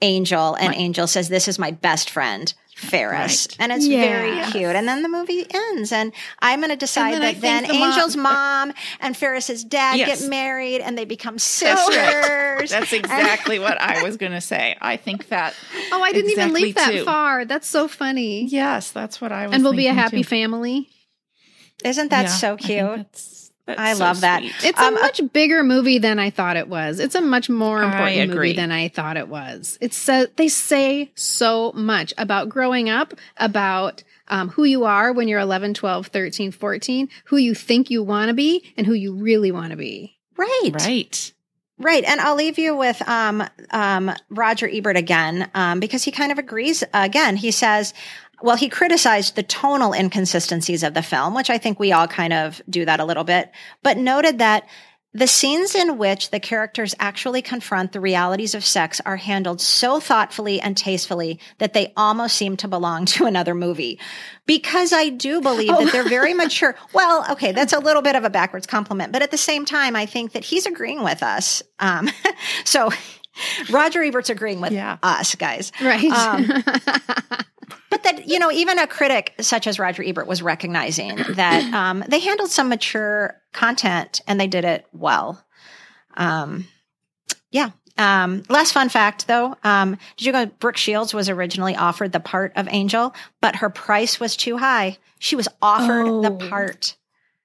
[0.00, 0.54] Angel.
[0.54, 2.54] And Angel says, this is my best friend.
[2.76, 3.48] Ferris.
[3.50, 3.56] Right.
[3.58, 4.00] And it's Yeah.
[4.02, 4.76] very cute.
[4.76, 5.92] And then the movie ends.
[5.92, 9.96] And I'm going to decide then that then the Angel's uh, mom and Ferris's dad
[9.98, 10.20] Yes.
[10.20, 11.88] get married and they become That's sisters.
[11.96, 12.68] right.
[12.68, 14.76] That's exactly what I was going to say.
[14.80, 15.54] I think that.
[15.90, 17.04] Oh, I didn't even Exactly, leave that too.
[17.04, 17.44] far.
[17.46, 18.44] That's so funny.
[18.46, 19.54] Yes, that's what I was.
[19.54, 20.28] and we'll be a happy too.
[20.28, 20.88] family.
[21.82, 22.60] Isn't that Yeah, so I think
[23.06, 23.20] cute?
[23.66, 24.40] That's- that's I so love that.
[24.42, 24.54] sweet.
[24.64, 27.00] It's Um, a much bigger movie than I thought it was.
[27.00, 29.76] It's a much more important movie than I thought it was.
[29.80, 35.28] It's so they say so much about growing up, about um, who you are when
[35.28, 39.14] you're 11, 12, 13, 14, who you think you want to be, and who you
[39.14, 40.16] really want to be.
[40.36, 40.70] Right.
[40.72, 41.32] Right.
[41.78, 42.04] Right.
[42.04, 46.38] And I'll leave you with um, um, Roger Ebert again um, because he kind of
[46.38, 46.82] agrees.
[46.94, 47.92] Again, he says,
[48.42, 52.32] well, he criticized the tonal inconsistencies of the film, which I think we all kind
[52.32, 53.50] of do that a little bit,
[53.82, 54.66] but noted that
[55.14, 59.98] the scenes in which the characters actually confront the realities of sex are handled so
[59.98, 63.98] thoughtfully and tastefully that they almost seem to belong to another movie.
[64.44, 66.74] Because I do believe that they're very mature.
[66.92, 69.96] Well, okay, that's a little bit of a backwards compliment, but at the same time,
[69.96, 71.62] I think that he's agreeing with us.
[71.78, 72.10] Um,
[72.66, 72.90] so
[73.70, 74.98] Roger Ebert's agreeing with Yeah.
[75.02, 75.72] us, guys.
[75.80, 76.04] Right.
[76.12, 76.62] Um,
[78.06, 82.18] that you know even a critic such as roger ebert was recognizing that um, they
[82.20, 85.42] handled some mature content and they did it well
[86.16, 86.66] um,
[87.50, 92.12] yeah um, last fun fact though um, did you know brooke shields was originally offered
[92.12, 96.22] the part of angel but her price was too high she was offered Oh.
[96.22, 96.96] the part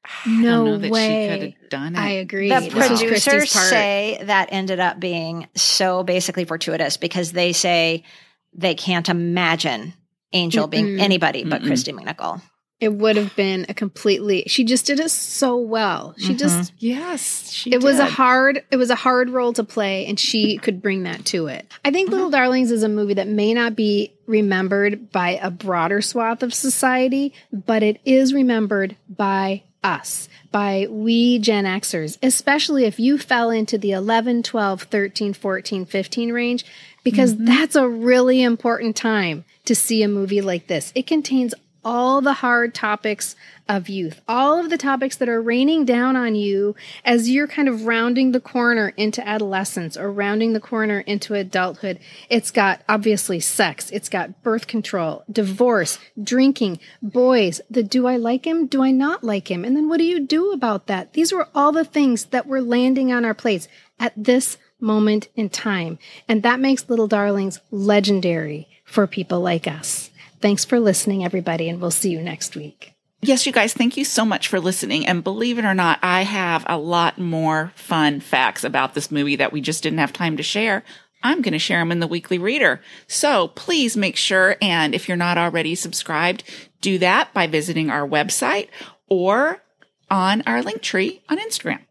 [0.04, 1.28] I don't no know that she way.
[1.30, 2.00] could have done it.
[2.00, 2.50] I agree.
[2.50, 8.04] the This producers say that ended up being so basically fortuitous because they say
[8.52, 9.94] they can't imagine
[10.34, 11.02] angel being Mm-mm.
[11.02, 11.70] anybody but Mm-mm.
[11.70, 12.42] kristy mcnichol
[12.82, 14.46] it would have been a completely.
[14.48, 16.16] She just did it so well.
[16.18, 16.38] She mm-hmm.
[16.38, 16.74] just.
[16.80, 18.64] yes, she It was a hard.
[18.72, 21.72] It was a hard role to play, and she could bring that to it.
[21.86, 22.32] I think Little mm-hmm.
[22.32, 27.34] Darlings is a movie that may not be remembered by a broader swath of society,
[27.54, 33.78] but it is remembered by us, by we Gen Xers, especially if you fell into
[33.78, 36.66] the 11, 12, 13, 14, 15 range,
[37.04, 37.46] because mm-hmm.
[37.46, 40.92] that's a really important time to see a movie like this.
[40.96, 43.36] It contains all the hard topics
[43.68, 46.76] of youth, all of the topics that are raining down on you
[47.06, 52.00] as you're kind of rounding the corner into adolescence or rounding the corner into adulthood.
[52.30, 58.46] It's got obviously sex, it's got birth control, divorce, drinking, boys, the do I like
[58.46, 58.68] him?
[58.68, 59.66] Do I not like him?
[59.66, 61.14] And then what do you do about that?
[61.14, 63.68] These were all the things that were landing on our plates
[64.00, 66.00] at this moment in time.
[66.28, 70.10] And that makes Little Darlings legendary for people like us.
[70.42, 72.94] Thanks for listening, everybody, and we'll see you next week.
[73.22, 75.06] Yes, you guys, thank you so much for listening.
[75.06, 79.36] And believe it or not, I have a lot more fun facts about this movie
[79.36, 80.84] that we just didn't have time to share.
[81.22, 82.82] I'm going to share them in the weekly reader.
[83.06, 86.44] So please make sure, and if you're not already subscribed,
[86.82, 88.70] do that by visiting our website
[89.08, 89.62] or
[90.10, 91.82] on our link tree on Instagram.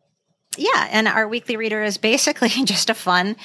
[0.61, 3.37] Yeah, and our weekly reader is basically just a fun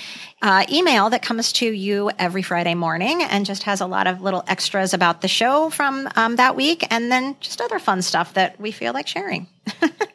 [0.41, 4.21] uh, email that comes to you every Friday morning and just has a lot of
[4.21, 8.33] little extras about the show from um, that week and then just other fun stuff
[8.33, 9.47] that we feel like sharing.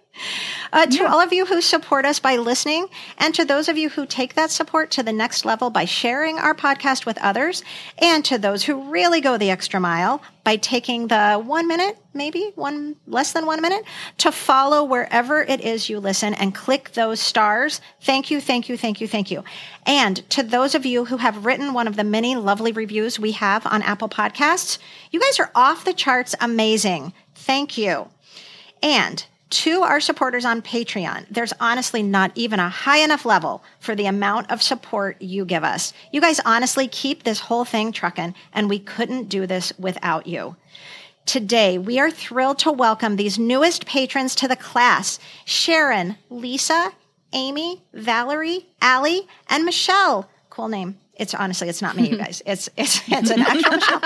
[0.73, 2.87] Uh, to all of you who support us by listening,
[3.19, 6.39] and to those of you who take that support to the next level by sharing
[6.39, 7.65] our podcast with others,
[7.99, 12.53] and to those who really go the extra mile by taking the one minute, maybe
[12.55, 13.85] one less than one minute,
[14.19, 17.81] to follow wherever it is you listen and click those stars.
[18.01, 19.45] Thank you, thank you, thank you, thank you.
[19.87, 23.33] And to those of you who have written one of the many lovely reviews we
[23.33, 24.79] have on Apple Podcasts,
[25.11, 27.13] you guys are off the charts amazing.
[27.35, 28.09] Thank you.
[28.83, 33.97] And to our supporters on Patreon, there's honestly not even a high enough level for
[33.97, 35.93] the amount of support you give us.
[36.13, 40.57] You guys honestly keep this whole thing trucking, and we couldn't do this without you.
[41.27, 46.93] Today, we are thrilled to welcome these newest patrons to the class Sharon, Lisa,
[47.33, 50.31] Amy, Valerie, Allie, and Michelle.
[50.49, 51.00] Cool name.
[51.21, 52.43] It's honestly, it's not me, you guys.
[52.47, 54.03] It's it's it's an actual Michelle.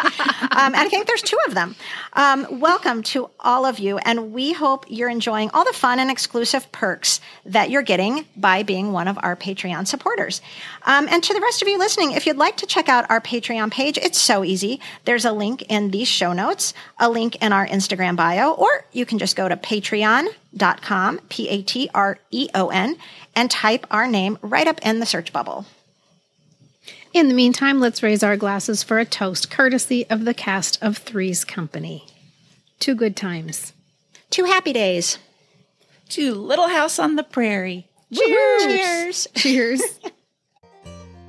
[0.50, 1.76] Um, and I think there's two of them.
[2.12, 6.10] Um, welcome to all of you, and we hope you're enjoying all the fun and
[6.10, 10.42] exclusive perks that you're getting by being one of our Patreon supporters.
[10.82, 13.20] Um, and to the rest of you listening, if you'd like to check out our
[13.20, 14.80] Patreon page, it's so easy.
[15.04, 19.06] There's a link in these show notes, a link in our Instagram bio, or you
[19.06, 22.96] can just go to patreon.com, P A T R E O N,
[23.36, 25.64] and type our name right up in the search bubble.
[27.14, 30.98] In the meantime, let's raise our glasses for a toast courtesy of the cast of
[30.98, 32.08] Three's Company.
[32.80, 33.72] Two good times.
[34.30, 35.18] Two happy days.
[36.08, 37.86] To Little House on the Prairie.
[38.12, 39.28] Cheers.
[39.36, 39.80] Cheers.